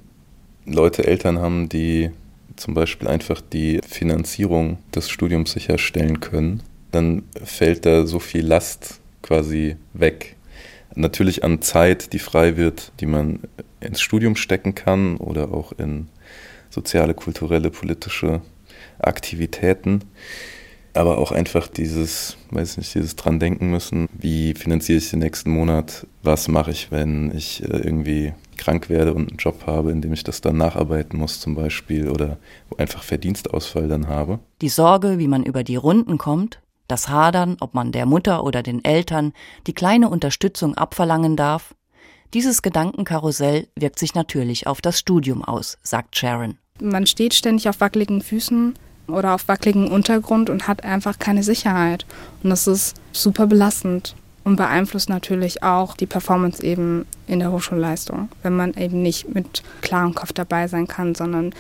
Leute 0.66 1.06
Eltern 1.06 1.38
haben, 1.38 1.68
die 1.68 2.10
zum 2.56 2.74
Beispiel 2.74 3.08
einfach 3.08 3.40
die 3.40 3.80
Finanzierung 3.86 4.78
des 4.94 5.08
Studiums 5.08 5.52
sicherstellen 5.52 6.20
können, 6.20 6.62
dann 6.90 7.22
fällt 7.42 7.86
da 7.86 8.06
so 8.06 8.18
viel 8.18 8.44
Last 8.46 9.00
quasi 9.22 9.76
weg. 9.94 10.36
Natürlich 10.94 11.44
an 11.44 11.62
Zeit, 11.62 12.12
die 12.12 12.18
frei 12.18 12.56
wird, 12.56 12.92
die 13.00 13.06
man 13.06 13.40
ins 13.80 14.00
Studium 14.00 14.36
stecken 14.36 14.74
kann 14.74 15.16
oder 15.16 15.52
auch 15.52 15.72
in 15.72 16.08
soziale, 16.68 17.14
kulturelle, 17.14 17.70
politische 17.70 18.40
Aktivitäten. 18.98 20.00
Aber 20.92 21.18
auch 21.18 21.30
einfach 21.30 21.68
dieses, 21.68 22.36
weiß 22.50 22.76
nicht, 22.76 22.94
dieses 22.94 23.14
dran 23.14 23.38
denken 23.38 23.70
müssen, 23.70 24.08
wie 24.12 24.54
finanziere 24.54 24.98
ich 24.98 25.10
den 25.10 25.20
nächsten 25.20 25.50
Monat, 25.50 26.06
was 26.24 26.48
mache 26.48 26.72
ich, 26.72 26.90
wenn 26.90 27.32
ich 27.36 27.62
äh, 27.62 27.76
irgendwie 27.76 28.32
krank 28.56 28.88
werde 28.90 29.14
und 29.14 29.30
einen 29.30 29.38
Job 29.38 29.66
habe, 29.66 29.92
in 29.92 30.02
dem 30.02 30.12
ich 30.12 30.24
das 30.24 30.40
dann 30.40 30.56
nacharbeiten 30.56 31.18
muss 31.18 31.40
zum 31.40 31.54
Beispiel 31.54 32.08
oder 32.08 32.38
einfach 32.76 33.04
Verdienstausfall 33.04 33.86
dann 33.86 34.08
habe. 34.08 34.40
Die 34.60 34.68
Sorge, 34.68 35.18
wie 35.18 35.28
man 35.28 35.44
über 35.44 35.62
die 35.62 35.76
Runden 35.76 36.18
kommt, 36.18 36.60
das 36.90 37.08
Hadern, 37.08 37.56
ob 37.60 37.74
man 37.74 37.92
der 37.92 38.06
Mutter 38.06 38.44
oder 38.44 38.62
den 38.62 38.84
Eltern 38.84 39.32
die 39.66 39.72
kleine 39.72 40.08
Unterstützung 40.08 40.74
abverlangen 40.76 41.36
darf, 41.36 41.74
dieses 42.32 42.62
Gedankenkarussell 42.62 43.66
wirkt 43.74 43.98
sich 43.98 44.14
natürlich 44.14 44.66
auf 44.66 44.80
das 44.80 44.98
Studium 44.98 45.44
aus, 45.44 45.78
sagt 45.82 46.16
Sharon. 46.16 46.58
Man 46.80 47.06
steht 47.06 47.34
ständig 47.34 47.68
auf 47.68 47.80
wackeligen 47.80 48.22
Füßen 48.22 48.74
oder 49.08 49.34
auf 49.34 49.48
wackeligen 49.48 49.90
Untergrund 49.90 50.48
und 50.48 50.68
hat 50.68 50.84
einfach 50.84 51.18
keine 51.18 51.42
Sicherheit. 51.42 52.06
Und 52.42 52.50
das 52.50 52.66
ist 52.66 52.94
super 53.12 53.46
belastend 53.46 54.14
und 54.44 54.56
beeinflusst 54.56 55.08
natürlich 55.08 55.62
auch 55.62 55.96
die 55.96 56.06
Performance 56.06 56.62
eben 56.62 57.06
in 57.26 57.40
der 57.40 57.52
Hochschulleistung, 57.52 58.28
wenn 58.42 58.56
man 58.56 58.74
eben 58.74 59.02
nicht 59.02 59.34
mit 59.34 59.62
klarem 59.80 60.14
Kopf 60.14 60.32
dabei 60.32 60.68
sein 60.68 60.86
kann, 60.86 61.14
sondern 61.14 61.52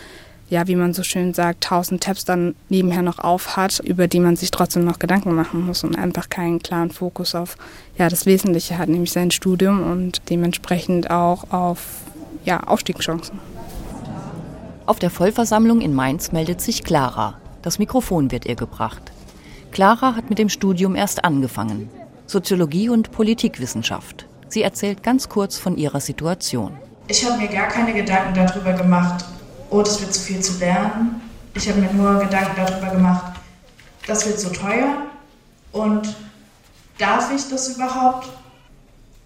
ja, 0.50 0.66
wie 0.66 0.74
man 0.74 0.92
so 0.92 1.04
schön 1.04 1.32
sagt, 1.32 1.62
tausend 1.62 2.02
Tabs 2.02 2.24
dann 2.24 2.56
nebenher 2.68 3.02
noch 3.02 3.20
auf 3.20 3.56
hat, 3.56 3.78
über 3.78 4.08
die 4.08 4.18
man 4.18 4.34
sich 4.34 4.50
trotzdem 4.50 4.84
noch 4.84 4.98
Gedanken 4.98 5.32
machen 5.32 5.64
muss 5.64 5.84
und 5.84 5.96
einfach 5.96 6.28
keinen 6.28 6.58
klaren 6.58 6.90
Fokus 6.90 7.36
auf 7.36 7.56
ja, 7.96 8.08
das 8.08 8.26
Wesentliche 8.26 8.76
hat, 8.76 8.88
nämlich 8.88 9.12
sein 9.12 9.30
Studium 9.30 9.82
und 9.90 10.20
dementsprechend 10.28 11.10
auch 11.10 11.50
auf 11.52 12.00
ja, 12.44 12.60
Aufstiegschancen. 12.64 13.38
Auf 14.86 14.98
der 14.98 15.10
Vollversammlung 15.10 15.80
in 15.80 15.94
Mainz 15.94 16.32
meldet 16.32 16.60
sich 16.60 16.82
Clara. 16.82 17.38
Das 17.62 17.78
Mikrofon 17.78 18.32
wird 18.32 18.44
ihr 18.46 18.56
gebracht. 18.56 19.02
Clara 19.70 20.16
hat 20.16 20.30
mit 20.30 20.40
dem 20.40 20.48
Studium 20.48 20.96
erst 20.96 21.24
angefangen. 21.24 21.88
Soziologie 22.26 22.88
und 22.88 23.12
Politikwissenschaft. 23.12 24.26
Sie 24.48 24.62
erzählt 24.62 25.04
ganz 25.04 25.28
kurz 25.28 25.58
von 25.58 25.76
ihrer 25.76 26.00
Situation. 26.00 26.72
Ich 27.06 27.24
habe 27.24 27.40
mir 27.40 27.48
gar 27.48 27.68
keine 27.68 27.92
Gedanken 27.92 28.34
darüber 28.34 28.72
gemacht, 28.72 29.24
oh, 29.70 29.82
das 29.82 30.00
wird 30.00 30.12
zu 30.12 30.20
viel 30.20 30.40
zu 30.40 30.58
lernen. 30.58 31.20
Ich 31.54 31.68
habe 31.68 31.80
mir 31.80 31.92
nur 31.92 32.20
Gedanken 32.20 32.52
darüber 32.56 32.90
gemacht, 32.90 33.32
das 34.06 34.26
wird 34.26 34.38
so 34.38 34.50
teuer 34.50 35.06
und 35.72 36.14
darf 36.98 37.32
ich 37.34 37.48
das 37.48 37.76
überhaupt? 37.76 38.28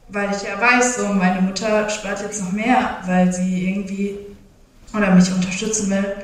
Weil 0.08 0.30
ich 0.34 0.42
ja 0.42 0.60
weiß, 0.60 0.96
so 0.96 1.08
meine 1.08 1.40
Mutter 1.40 1.88
spart 1.88 2.20
jetzt 2.20 2.42
noch 2.42 2.52
mehr, 2.52 2.98
weil 3.06 3.32
sie 3.32 3.68
irgendwie 3.68 4.18
oder 4.94 5.10
mich 5.14 5.32
unterstützen 5.32 5.90
will. 5.90 6.14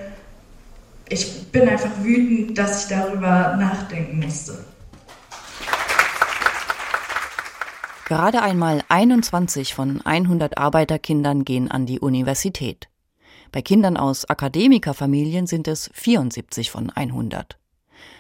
Ich 1.09 1.51
bin 1.51 1.69
einfach 1.69 1.91
wütend, 2.03 2.57
dass 2.57 2.85
ich 2.85 2.97
darüber 2.97 3.57
nachdenken 3.57 4.21
musste. 4.21 4.65
Gerade 8.05 8.43
einmal 8.43 8.83
21 8.89 9.75
von 9.75 10.05
100 10.05 10.59
Arbeiterkindern 10.59 11.45
gehen 11.45 11.71
an 11.71 11.87
die 11.87 12.01
Universität. 12.01 12.90
Bei 13.53 13.63
Kindern 13.63 13.97
aus 13.97 14.25
Akademikerfamilien 14.25 15.47
sind 15.47 15.67
es 15.69 15.91
74 15.95 16.71
von 16.71 16.91
100. 16.91 17.59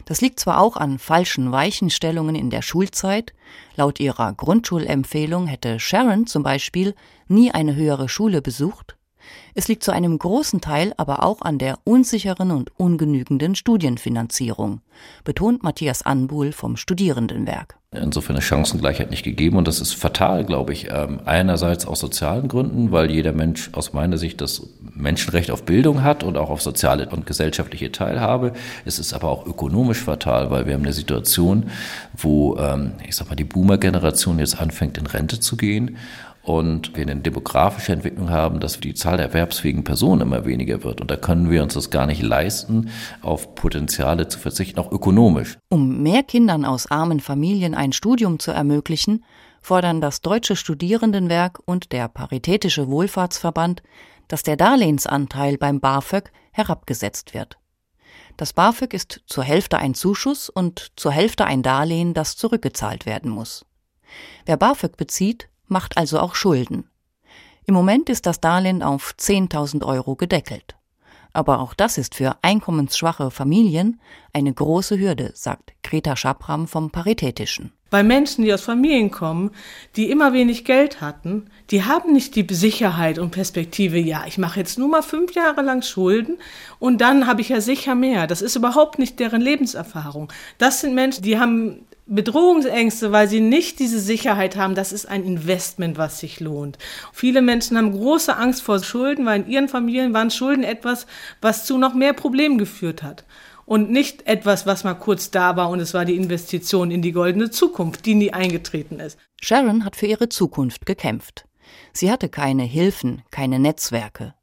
Das 0.05 0.21
liegt 0.21 0.41
zwar 0.41 0.61
auch 0.61 0.77
an 0.77 0.99
falschen 0.99 1.53
Weichenstellungen 1.53 2.35
in 2.35 2.51
der 2.51 2.63
Schulzeit. 2.63 3.33
Laut 3.77 4.01
ihrer 4.01 4.33
Grundschulempfehlung 4.33 5.47
hätte 5.47 5.79
Sharon 5.79 6.27
zum 6.27 6.43
Beispiel 6.43 6.95
nie 7.29 7.51
eine 7.51 7.75
höhere 7.75 8.09
Schule 8.09 8.43
besucht. 8.43 8.97
Es 9.55 9.69
liegt 9.69 9.83
zu 9.83 9.93
einem 9.93 10.19
großen 10.19 10.61
Teil 10.61 10.95
aber 10.97 11.25
auch 11.25 11.43
an 11.43 11.59
der 11.59 11.79
unsicheren 11.85 12.51
und 12.51 12.71
ungenügenden 12.79 13.55
Studienfinanzierung, 13.55 14.81
betont 15.25 15.63
Matthias 15.63 16.03
Anbuhl 16.03 16.53
vom 16.53 16.77
Studierendenwerk. 16.77 17.77
Insofern 17.93 18.37
ist 18.37 18.45
Chancengleichheit 18.45 19.11
nicht 19.11 19.25
gegeben 19.25 19.57
und 19.57 19.67
das 19.67 19.81
ist 19.81 19.95
fatal, 19.95 20.45
glaube 20.45 20.73
ich. 20.73 20.89
Ähm, 20.93 21.23
einerseits 21.25 21.89
aus 21.89 21.99
sozialen 21.99 22.47
Gründen, 22.47 22.93
weil 22.93 23.11
jeder 23.11 23.33
Mensch 23.33 23.71
aus 23.73 23.93
meiner 23.93 24.17
Sicht 24.17 24.41
das 24.41 24.63
Menschenrecht 24.95 25.51
auf 25.51 25.65
Bildung 25.65 26.05
hat 26.05 26.23
und 26.23 26.37
auch 26.37 26.51
auf 26.51 26.63
soziale 26.63 27.09
und 27.09 27.27
gesellschaftliche 27.27 27.91
Teilhabe. 27.91 28.53
Es 28.85 29.01
ist 29.01 29.13
aber 29.13 29.29
auch 29.29 29.45
ökonomisch 29.45 30.05
fatal, 30.05 30.53
weil 30.53 30.67
wir 30.67 30.75
haben 30.75 30.85
eine 30.85 30.93
Situation, 30.93 31.71
wo, 32.17 32.57
ähm, 32.59 32.93
ich 33.09 33.17
sag 33.17 33.29
mal, 33.29 33.35
die 33.35 33.43
Boomer-Generation 33.43 34.39
jetzt 34.39 34.61
anfängt 34.61 34.97
in 34.97 35.09
Rente 35.09 35.41
zu 35.41 35.57
gehen 35.57 35.97
und 36.43 36.97
wir 36.97 37.03
eine 37.03 37.17
demografische 37.17 37.93
Entwicklung 37.93 38.31
haben, 38.31 38.61
dass 38.61 38.81
die 38.81 38.95
Zahl 38.95 39.19
der 39.19 39.27
erwerbsfähigen 39.27 39.85
Personen 39.85 40.23
immer 40.23 40.45
weniger 40.45 40.83
wird. 40.83 41.01
Und 41.01 41.11
da 41.11 41.17
können 41.17 41.51
wir 41.51 41.63
uns 41.63 41.75
das 41.75 41.91
gar 41.91 42.07
nicht 42.07 42.23
leisten, 42.23 42.91
auf 43.23 43.55
Potenziale 43.55 44.29
zu 44.29 44.39
verzichten, 44.39 44.81
auch 44.81 44.91
ökonomisch. 44.91 45.59
Um 45.69 46.03
mehr 46.03 46.23
Kindern 46.23 46.65
aus 46.65 46.91
armen 46.91 47.21
Familien 47.21 47.75
ein 47.75 47.93
Studium 47.93 48.39
zu 48.39 48.53
ermöglichen, 48.53 49.25
fordern 49.61 50.01
das 50.01 50.23
Deutsche 50.23 50.57
Studierendenwerk 50.57 51.61
und 51.67 51.93
der 51.93 52.09
Paritätische 52.09 52.89
Wohlfahrtsverband, 52.89 53.83
dass 54.29 54.43
der 54.43 54.57
Darlehensanteil 54.57 55.59
beim 55.59 55.81
BAföG 55.81 56.31
herabgesetzt 56.53 57.35
wird. 57.35 57.59
Das 58.37 58.55
BAföG 58.55 58.95
ist 58.95 59.21
zur 59.27 59.45
Hälfte 59.45 59.79
ein 59.79 59.95
Zuschuss 59.95 60.49
und 60.49 60.93
zur 60.97 61.13
Hälfte 61.13 61.45
ein 61.45 61.63
Darlehen, 61.63 62.15
das 62.15 62.37
zurückgezahlt 62.37 63.05
werden 63.05 63.31
muss. 63.31 63.67
Wer 64.47 64.57
BAföG 64.57 64.97
bezieht, 64.97 65.49
macht 65.71 65.97
also 65.97 66.19
auch 66.19 66.35
Schulden. 66.35 66.89
Im 67.65 67.75
Moment 67.75 68.09
ist 68.09 68.27
das 68.27 68.41
Darlehen 68.41 68.83
auf 68.83 69.15
10.000 69.19 69.85
Euro 69.87 70.17
gedeckelt. 70.17 70.77
Aber 71.33 71.61
auch 71.61 71.75
das 71.75 71.99
ist 71.99 72.17
für 72.17 72.37
einkommensschwache 72.43 73.31
Familien 73.31 74.01
eine 74.33 74.53
große 74.53 74.99
Hürde, 74.99 75.31
sagt 75.35 75.73
Greta 75.83 76.17
Schabram 76.17 76.67
vom 76.67 76.91
Paritätischen. 76.91 77.73
Bei 77.89 78.03
Menschen, 78.05 78.45
die 78.45 78.55
aus 78.55 78.63
Familien 78.63 79.11
kommen, 79.11 79.51
die 79.97 80.11
immer 80.11 80.33
wenig 80.33 80.65
Geld 80.65 81.01
hatten, 81.01 81.51
die 81.71 81.85
haben 81.85 82.13
nicht 82.13 82.37
die 82.37 82.47
Sicherheit 82.55 83.19
und 83.19 83.33
Perspektive, 83.33 83.99
ja, 83.99 84.25
ich 84.27 84.39
mache 84.39 84.61
jetzt 84.61 84.79
nur 84.79 84.89
mal 84.89 85.03
fünf 85.03 85.35
Jahre 85.35 85.63
lang 85.63 85.83
Schulden 85.83 86.39
und 86.79 87.01
dann 87.01 87.27
habe 87.27 87.41
ich 87.41 87.49
ja 87.49 87.61
sicher 87.61 87.97
mehr. 87.97 88.29
Das 88.29 88.43
ist 88.43 88.55
überhaupt 88.55 89.01
nicht 89.01 89.19
deren 89.19 89.41
Lebenserfahrung. 89.41 90.33
Das 90.59 90.81
sind 90.81 90.95
Menschen, 90.95 91.23
die 91.23 91.39
haben 91.41 91.85
Bedrohungsängste, 92.11 93.13
weil 93.13 93.29
sie 93.29 93.41
nicht 93.41 93.79
diese 93.79 94.01
Sicherheit 94.01 94.57
haben, 94.57 94.75
das 94.75 94.93
ist 94.93 95.07
ein 95.07 95.23
Investment, 95.23 95.97
was 95.97 96.19
sich 96.19 96.41
lohnt. 96.41 96.77
Viele 97.13 97.41
Menschen 97.41 97.79
haben 97.79 97.93
große 97.93 98.37
Angst 98.37 98.63
vor 98.63 98.83
Schulden, 98.83 99.25
weil 99.27 99.43
in 99.43 99.49
ihren 99.49 99.69
Familien 99.69 100.13
waren 100.13 100.33
Schulden 100.33 100.65
etwas, 100.65 101.07
was 101.41 101.65
zu 101.65 101.79
noch 101.79 101.95
mehr 101.95 102.13
Problemen 102.13 102.59
geführt 102.59 103.05
hat. 103.05 103.25
Und 103.65 103.93
nicht 103.93 104.27
etwas, 104.27 104.67
was 104.67 104.83
mal 104.83 104.95
kurz 104.95 105.31
da 105.31 105.55
war 105.55 105.71
und 105.71 105.79
es 105.79 105.95
war 105.95 106.05
die 106.05 106.17
Investition 106.17 106.91
in 106.91 107.03
die 107.03 107.13
goldene 107.13 107.51
Zukunft, 107.51 108.05
die 108.05 108.17
nie 108.17 108.33
eingetreten 108.33 108.99
ist. 108.99 109.17
Sharon 109.41 109.85
hat 109.85 109.95
für 109.95 110.07
ihre 110.07 110.29
Zukunft 110.29 110.87
gekämpft. 110.87 111.47
Sie 111.93 112.11
hatte 112.11 112.29
keine 112.29 112.65
Hilfen, 112.65 113.23
keine 113.31 113.61
Netzwerke. 113.61 114.35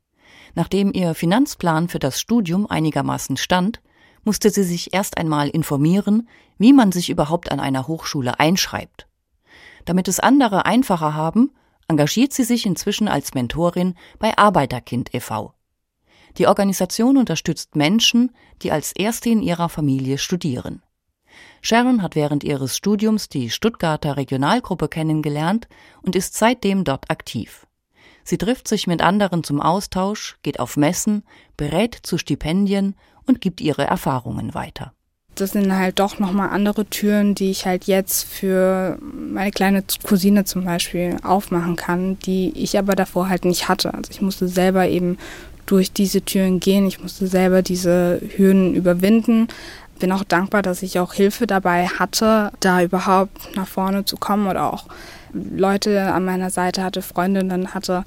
Nachdem 0.55 0.93
ihr 0.93 1.13
Finanzplan 1.13 1.89
für 1.89 1.99
das 1.99 2.21
Studium 2.21 2.65
einigermaßen 2.65 3.35
stand, 3.35 3.81
musste 4.27 4.49
sie 4.49 4.63
sich 4.63 4.93
erst 4.93 5.17
einmal 5.17 5.47
informieren, 5.47 6.27
wie 6.57 6.73
man 6.73 6.91
sich 6.91 7.09
überhaupt 7.09 7.49
an 7.49 7.61
einer 7.61 7.87
Hochschule 7.87 8.41
einschreibt. 8.41 9.07
Damit 9.85 10.09
es 10.09 10.19
andere 10.19 10.65
einfacher 10.65 11.13
haben, 11.13 11.51
engagiert 11.87 12.33
sie 12.33 12.43
sich 12.43 12.65
inzwischen 12.65 13.07
als 13.07 13.33
Mentorin 13.33 13.95
bei 14.19 14.37
Arbeiterkind 14.37 15.13
e.V. 15.13 15.53
Die 16.37 16.45
Organisation 16.45 17.15
unterstützt 17.15 17.77
Menschen, 17.77 18.35
die 18.63 18.73
als 18.73 18.91
Erste 18.91 19.29
in 19.29 19.41
ihrer 19.41 19.69
Familie 19.69 20.17
studieren. 20.17 20.83
Sharon 21.61 22.01
hat 22.01 22.15
während 22.15 22.43
ihres 22.43 22.75
Studiums 22.75 23.29
die 23.29 23.49
Stuttgarter 23.49 24.17
Regionalgruppe 24.17 24.89
kennengelernt 24.89 25.69
und 26.01 26.17
ist 26.17 26.33
seitdem 26.33 26.83
dort 26.83 27.09
aktiv. 27.09 27.66
Sie 28.27 28.37
trifft 28.37 28.67
sich 28.67 28.87
mit 28.87 29.01
anderen 29.01 29.45
zum 29.45 29.61
Austausch, 29.61 30.35
geht 30.43 30.59
auf 30.59 30.75
Messen, 30.75 31.23
berät 31.55 31.97
zu 32.03 32.17
Stipendien 32.17 32.93
und 33.25 33.39
gibt 33.39 33.61
ihre 33.61 33.85
Erfahrungen 33.85 34.53
weiter. 34.53 34.91
Das 35.35 35.51
sind 35.51 35.73
halt 35.73 35.99
doch 35.99 36.19
nochmal 36.19 36.49
andere 36.49 36.85
Türen, 36.85 37.35
die 37.35 37.51
ich 37.51 37.65
halt 37.65 37.85
jetzt 37.85 38.25
für 38.25 38.97
meine 39.01 39.51
kleine 39.51 39.81
Cousine 40.03 40.43
zum 40.43 40.65
Beispiel 40.65 41.15
aufmachen 41.23 41.77
kann, 41.77 42.19
die 42.19 42.51
ich 42.53 42.77
aber 42.77 42.95
davor 42.95 43.29
halt 43.29 43.45
nicht 43.45 43.69
hatte. 43.69 43.93
Also 43.93 44.11
ich 44.11 44.19
musste 44.19 44.49
selber 44.49 44.89
eben 44.89 45.17
durch 45.65 45.93
diese 45.93 46.21
Türen 46.21 46.59
gehen, 46.59 46.85
ich 46.85 46.99
musste 47.01 47.27
selber 47.27 47.61
diese 47.61 48.19
Hürden 48.35 48.75
überwinden. 48.75 49.47
Bin 49.99 50.11
auch 50.11 50.23
dankbar, 50.23 50.61
dass 50.61 50.83
ich 50.83 50.99
auch 50.99 51.13
Hilfe 51.13 51.47
dabei 51.47 51.87
hatte, 51.87 52.51
da 52.59 52.81
überhaupt 52.83 53.55
nach 53.55 53.67
vorne 53.67 54.05
zu 54.05 54.17
kommen 54.17 54.47
oder 54.47 54.71
auch 54.71 54.85
Leute 55.33 56.13
an 56.13 56.25
meiner 56.25 56.49
Seite 56.49 56.83
hatte, 56.83 57.01
Freundinnen 57.01 57.73
hatte, 57.73 58.03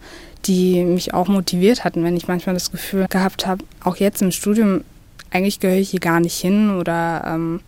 die 0.46 0.84
mich 0.84 1.14
auch 1.14 1.28
motiviert 1.28 1.84
hatten, 1.84 2.04
wenn 2.04 2.16
ich 2.16 2.28
manchmal 2.28 2.54
das 2.54 2.70
Gefühl 2.70 3.06
gehabt 3.08 3.46
habe, 3.46 3.64
auch 3.84 3.96
jetzt 3.96 4.22
im 4.22 4.32
Studium, 4.32 4.84
eigentlich 5.30 5.60
gehöre 5.60 5.76
ich 5.76 5.90
hier 5.90 6.00
gar 6.00 6.20
nicht 6.20 6.38
hin 6.38 6.76
oder 6.78 7.22
ähm, 7.26 7.60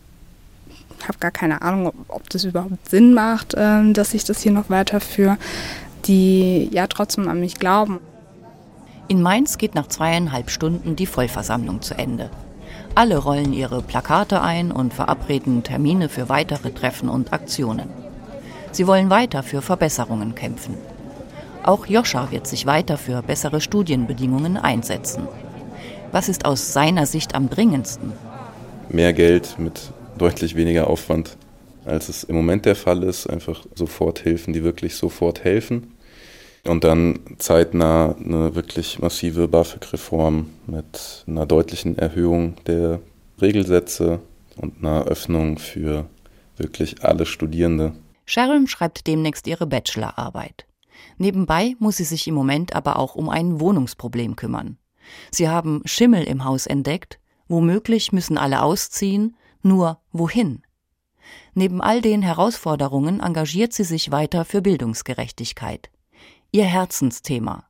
habe 1.06 1.18
gar 1.18 1.30
keine 1.30 1.62
Ahnung, 1.62 1.86
ob, 1.86 1.94
ob, 2.08 2.30
das 2.30 2.44
überhaupt 2.44 2.88
Sinn 2.88 3.14
macht, 3.14 3.54
äh, 3.54 3.92
dass 3.92 4.14
ich 4.14 4.24
das 4.24 4.40
hier 4.40 4.52
noch 4.52 4.70
weiterführe, 4.70 5.36
die 6.06 6.68
ja 6.72 6.86
trotzdem 6.86 7.28
an 7.28 7.40
mich 7.40 7.56
glauben. 7.56 8.00
In 9.08 9.20
Mainz 9.20 9.58
geht 9.58 9.74
nach 9.74 9.88
zweieinhalb 9.88 10.50
Stunden 10.50 10.96
die 10.96 11.06
Vollversammlung 11.06 11.82
zu 11.82 11.94
Ende. 11.94 12.30
Alle 12.94 13.16
rollen 13.16 13.54
ihre 13.54 13.80
Plakate 13.82 14.42
ein 14.42 14.70
und 14.70 14.92
verabreden 14.92 15.62
Termine 15.62 16.10
für 16.10 16.28
weitere 16.28 16.70
Treffen 16.72 17.08
und 17.08 17.32
Aktionen. 17.32 17.88
Sie 18.70 18.86
wollen 18.86 19.08
weiter 19.08 19.42
für 19.42 19.62
Verbesserungen 19.62 20.34
kämpfen. 20.34 20.76
Auch 21.62 21.86
Joscha 21.86 22.30
wird 22.30 22.46
sich 22.46 22.66
weiter 22.66 22.98
für 22.98 23.22
bessere 23.22 23.60
Studienbedingungen 23.62 24.58
einsetzen. 24.58 25.26
Was 26.10 26.28
ist 26.28 26.44
aus 26.44 26.74
seiner 26.74 27.06
Sicht 27.06 27.34
am 27.34 27.48
dringendsten? 27.48 28.12
Mehr 28.90 29.14
Geld 29.14 29.58
mit 29.58 29.92
deutlich 30.18 30.54
weniger 30.54 30.88
Aufwand, 30.88 31.38
als 31.86 32.10
es 32.10 32.24
im 32.24 32.36
Moment 32.36 32.66
der 32.66 32.76
Fall 32.76 33.04
ist. 33.04 33.26
Einfach 33.26 33.64
Soforthilfen, 33.74 34.52
die 34.52 34.64
wirklich 34.64 34.96
sofort 34.96 35.44
helfen. 35.44 35.91
Und 36.64 36.84
dann 36.84 37.18
zeitnah 37.38 38.14
eine 38.14 38.54
wirklich 38.54 39.00
massive 39.00 39.48
BAföG-Reform 39.48 40.46
mit 40.66 41.24
einer 41.26 41.44
deutlichen 41.44 41.98
Erhöhung 41.98 42.54
der 42.66 43.00
Regelsätze 43.40 44.20
und 44.56 44.78
einer 44.78 45.04
Öffnung 45.04 45.58
für 45.58 46.06
wirklich 46.56 47.02
alle 47.04 47.26
Studierende. 47.26 47.94
Sharon 48.26 48.68
schreibt 48.68 49.08
demnächst 49.08 49.48
ihre 49.48 49.66
Bachelorarbeit. 49.66 50.66
Nebenbei 51.18 51.74
muss 51.80 51.96
sie 51.96 52.04
sich 52.04 52.28
im 52.28 52.34
Moment 52.34 52.76
aber 52.76 52.96
auch 52.96 53.16
um 53.16 53.28
ein 53.28 53.58
Wohnungsproblem 53.58 54.36
kümmern. 54.36 54.78
Sie 55.30 55.48
haben 55.48 55.82
Schimmel 55.84 56.24
im 56.24 56.44
Haus 56.44 56.66
entdeckt, 56.66 57.18
womöglich 57.48 58.12
müssen 58.12 58.38
alle 58.38 58.62
ausziehen, 58.62 59.36
nur 59.62 59.98
wohin? 60.12 60.62
Neben 61.54 61.80
all 61.80 62.00
den 62.00 62.22
Herausforderungen 62.22 63.20
engagiert 63.20 63.72
sie 63.72 63.84
sich 63.84 64.10
weiter 64.10 64.44
für 64.44 64.62
Bildungsgerechtigkeit. 64.62 65.90
Ihr 66.54 66.66
Herzensthema. 66.66 67.64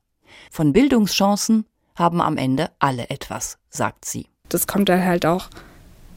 Von 0.51 0.73
Bildungschancen 0.73 1.65
haben 1.95 2.19
am 2.19 2.35
Ende 2.35 2.69
alle 2.79 3.09
etwas, 3.09 3.57
sagt 3.69 4.03
sie. 4.03 4.25
Das 4.49 4.67
kommt 4.67 4.89
dann 4.89 5.05
halt 5.05 5.25
auch 5.25 5.47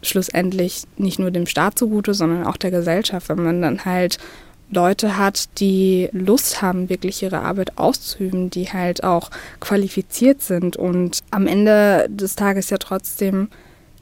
schlussendlich 0.03 0.83
nicht 0.97 1.21
nur 1.21 1.31
dem 1.31 1.47
Staat 1.47 1.79
zugute, 1.79 2.13
sondern 2.13 2.45
auch 2.45 2.57
der 2.57 2.73
Gesellschaft, 2.73 3.29
wenn 3.29 3.41
man 3.43 3.63
dann 3.63 3.85
halt 3.85 4.19
Leute 4.69 5.17
hat, 5.17 5.61
die 5.61 6.09
Lust 6.11 6.61
haben, 6.61 6.89
wirklich 6.89 7.23
ihre 7.23 7.43
Arbeit 7.43 7.79
auszuüben, 7.79 8.51
die 8.51 8.73
halt 8.73 9.05
auch 9.05 9.31
qualifiziert 9.61 10.43
sind 10.43 10.77
und 10.77 11.21
am 11.31 11.47
Ende 11.47 12.09
des 12.11 12.35
Tages 12.35 12.71
ja 12.71 12.79
trotzdem 12.79 13.49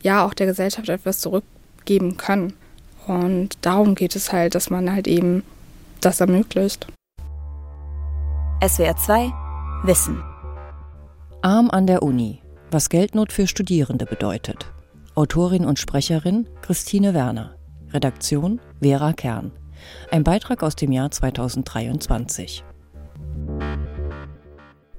ja 0.02 0.24
auch 0.24 0.32
der 0.32 0.46
Gesellschaft 0.46 0.88
etwas 0.88 1.18
zurückgeben 1.18 2.16
können. 2.16 2.54
Und 3.06 3.58
darum 3.60 3.94
geht 3.94 4.16
es 4.16 4.32
halt, 4.32 4.54
dass 4.54 4.70
man 4.70 4.90
halt 4.90 5.06
eben 5.06 5.42
das 6.00 6.20
ermöglicht. 6.20 6.86
SWR 8.66 8.96
2 8.96 9.32
Wissen. 9.82 10.22
Arm 11.42 11.68
an 11.70 11.86
der 11.86 12.02
Uni, 12.02 12.40
was 12.70 12.88
Geldnot 12.88 13.30
für 13.30 13.46
Studierende 13.46 14.06
bedeutet. 14.06 14.72
Autorin 15.14 15.66
und 15.66 15.78
Sprecherin 15.78 16.48
Christine 16.62 17.12
Werner. 17.12 17.56
Redaktion 17.92 18.62
Vera 18.80 19.12
Kern. 19.12 19.52
Ein 20.10 20.24
Beitrag 20.24 20.62
aus 20.62 20.76
dem 20.76 20.92
Jahr 20.92 21.10
2023. 21.10 22.64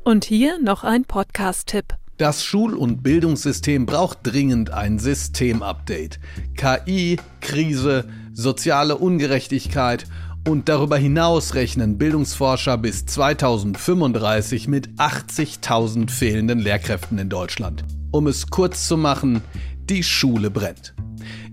Und 0.04 0.26
hier 0.26 0.60
noch 0.62 0.84
ein 0.84 1.06
Podcast-Tipp. 1.06 1.96
Das 2.18 2.46
Schul- 2.46 2.76
und 2.76 3.02
Bildungssystem 3.02 3.88
braucht 3.88 4.20
dringend 4.22 4.70
ein 4.70 5.00
Systemupdate. 5.00 6.20
KI, 6.56 7.18
Krise, 7.42 8.08
soziale 8.32 8.98
Ungerechtigkeit 8.98 10.06
und 10.48 10.70
darüber 10.70 10.98
hinaus 10.98 11.56
rechnen 11.56 11.98
Bildungsforscher 11.98 12.78
bis 12.78 13.06
2035 13.06 14.68
mit 14.68 14.90
80.000 14.98 16.10
fehlenden 16.10 16.60
Lehrkräften 16.60 17.18
in 17.18 17.30
Deutschland. 17.30 17.84
Um 18.12 18.28
es 18.28 18.50
kurz 18.50 18.88
zu 18.88 18.98
machen, 18.98 19.42
die 19.90 20.04
Schule 20.04 20.50
brennt. 20.50 20.94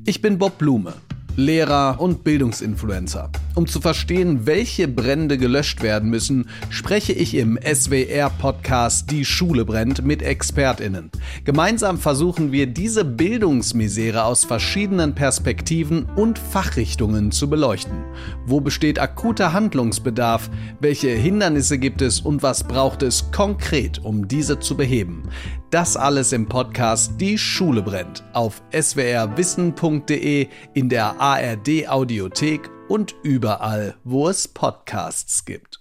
Ich 0.04 0.20
bin 0.20 0.38
Bob 0.38 0.58
Blume. 0.58 0.94
Lehrer 1.36 1.98
und 1.98 2.24
Bildungsinfluencer. 2.24 3.30
Um 3.54 3.66
zu 3.66 3.82
verstehen, 3.82 4.46
welche 4.46 4.88
Brände 4.88 5.36
gelöscht 5.36 5.82
werden 5.82 6.08
müssen, 6.08 6.48
spreche 6.70 7.12
ich 7.12 7.34
im 7.34 7.58
SWR-Podcast 7.62 9.10
Die 9.10 9.26
Schule 9.26 9.66
brennt 9.66 10.02
mit 10.04 10.22
ExpertInnen. 10.22 11.10
Gemeinsam 11.44 11.98
versuchen 11.98 12.50
wir, 12.50 12.66
diese 12.66 13.04
Bildungsmisere 13.04 14.24
aus 14.24 14.44
verschiedenen 14.44 15.14
Perspektiven 15.14 16.06
und 16.16 16.38
Fachrichtungen 16.38 17.30
zu 17.30 17.50
beleuchten. 17.50 18.04
Wo 18.46 18.60
besteht 18.60 18.98
akuter 18.98 19.52
Handlungsbedarf? 19.52 20.48
Welche 20.80 21.10
Hindernisse 21.10 21.78
gibt 21.78 22.00
es 22.00 22.20
und 22.20 22.42
was 22.42 22.64
braucht 22.64 23.02
es 23.02 23.30
konkret, 23.32 24.02
um 24.02 24.28
diese 24.28 24.60
zu 24.60 24.78
beheben? 24.78 25.24
Das 25.70 25.96
alles 25.96 26.32
im 26.32 26.46
Podcast 26.46 27.20
Die 27.20 27.36
Schule 27.36 27.82
brennt 27.82 28.24
auf 28.32 28.62
swrwissen.de, 28.74 30.48
in 30.74 30.88
der 30.88 31.20
ARD 31.20 31.88
Audiothek 31.88 32.71
und 32.88 33.14
überall, 33.22 33.96
wo 34.04 34.28
es 34.28 34.48
Podcasts 34.48 35.44
gibt. 35.44 35.80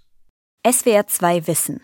SWR 0.70 1.08
2 1.08 1.48
Wissen. 1.48 1.82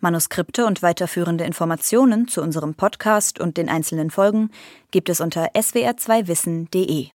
Manuskripte 0.00 0.66
und 0.66 0.82
weiterführende 0.82 1.44
Informationen 1.44 2.28
zu 2.28 2.42
unserem 2.42 2.74
Podcast 2.74 3.40
und 3.40 3.56
den 3.56 3.68
einzelnen 3.68 4.10
Folgen 4.10 4.50
gibt 4.90 5.08
es 5.08 5.20
unter 5.20 5.52
swr2wissen.de. 5.54 7.08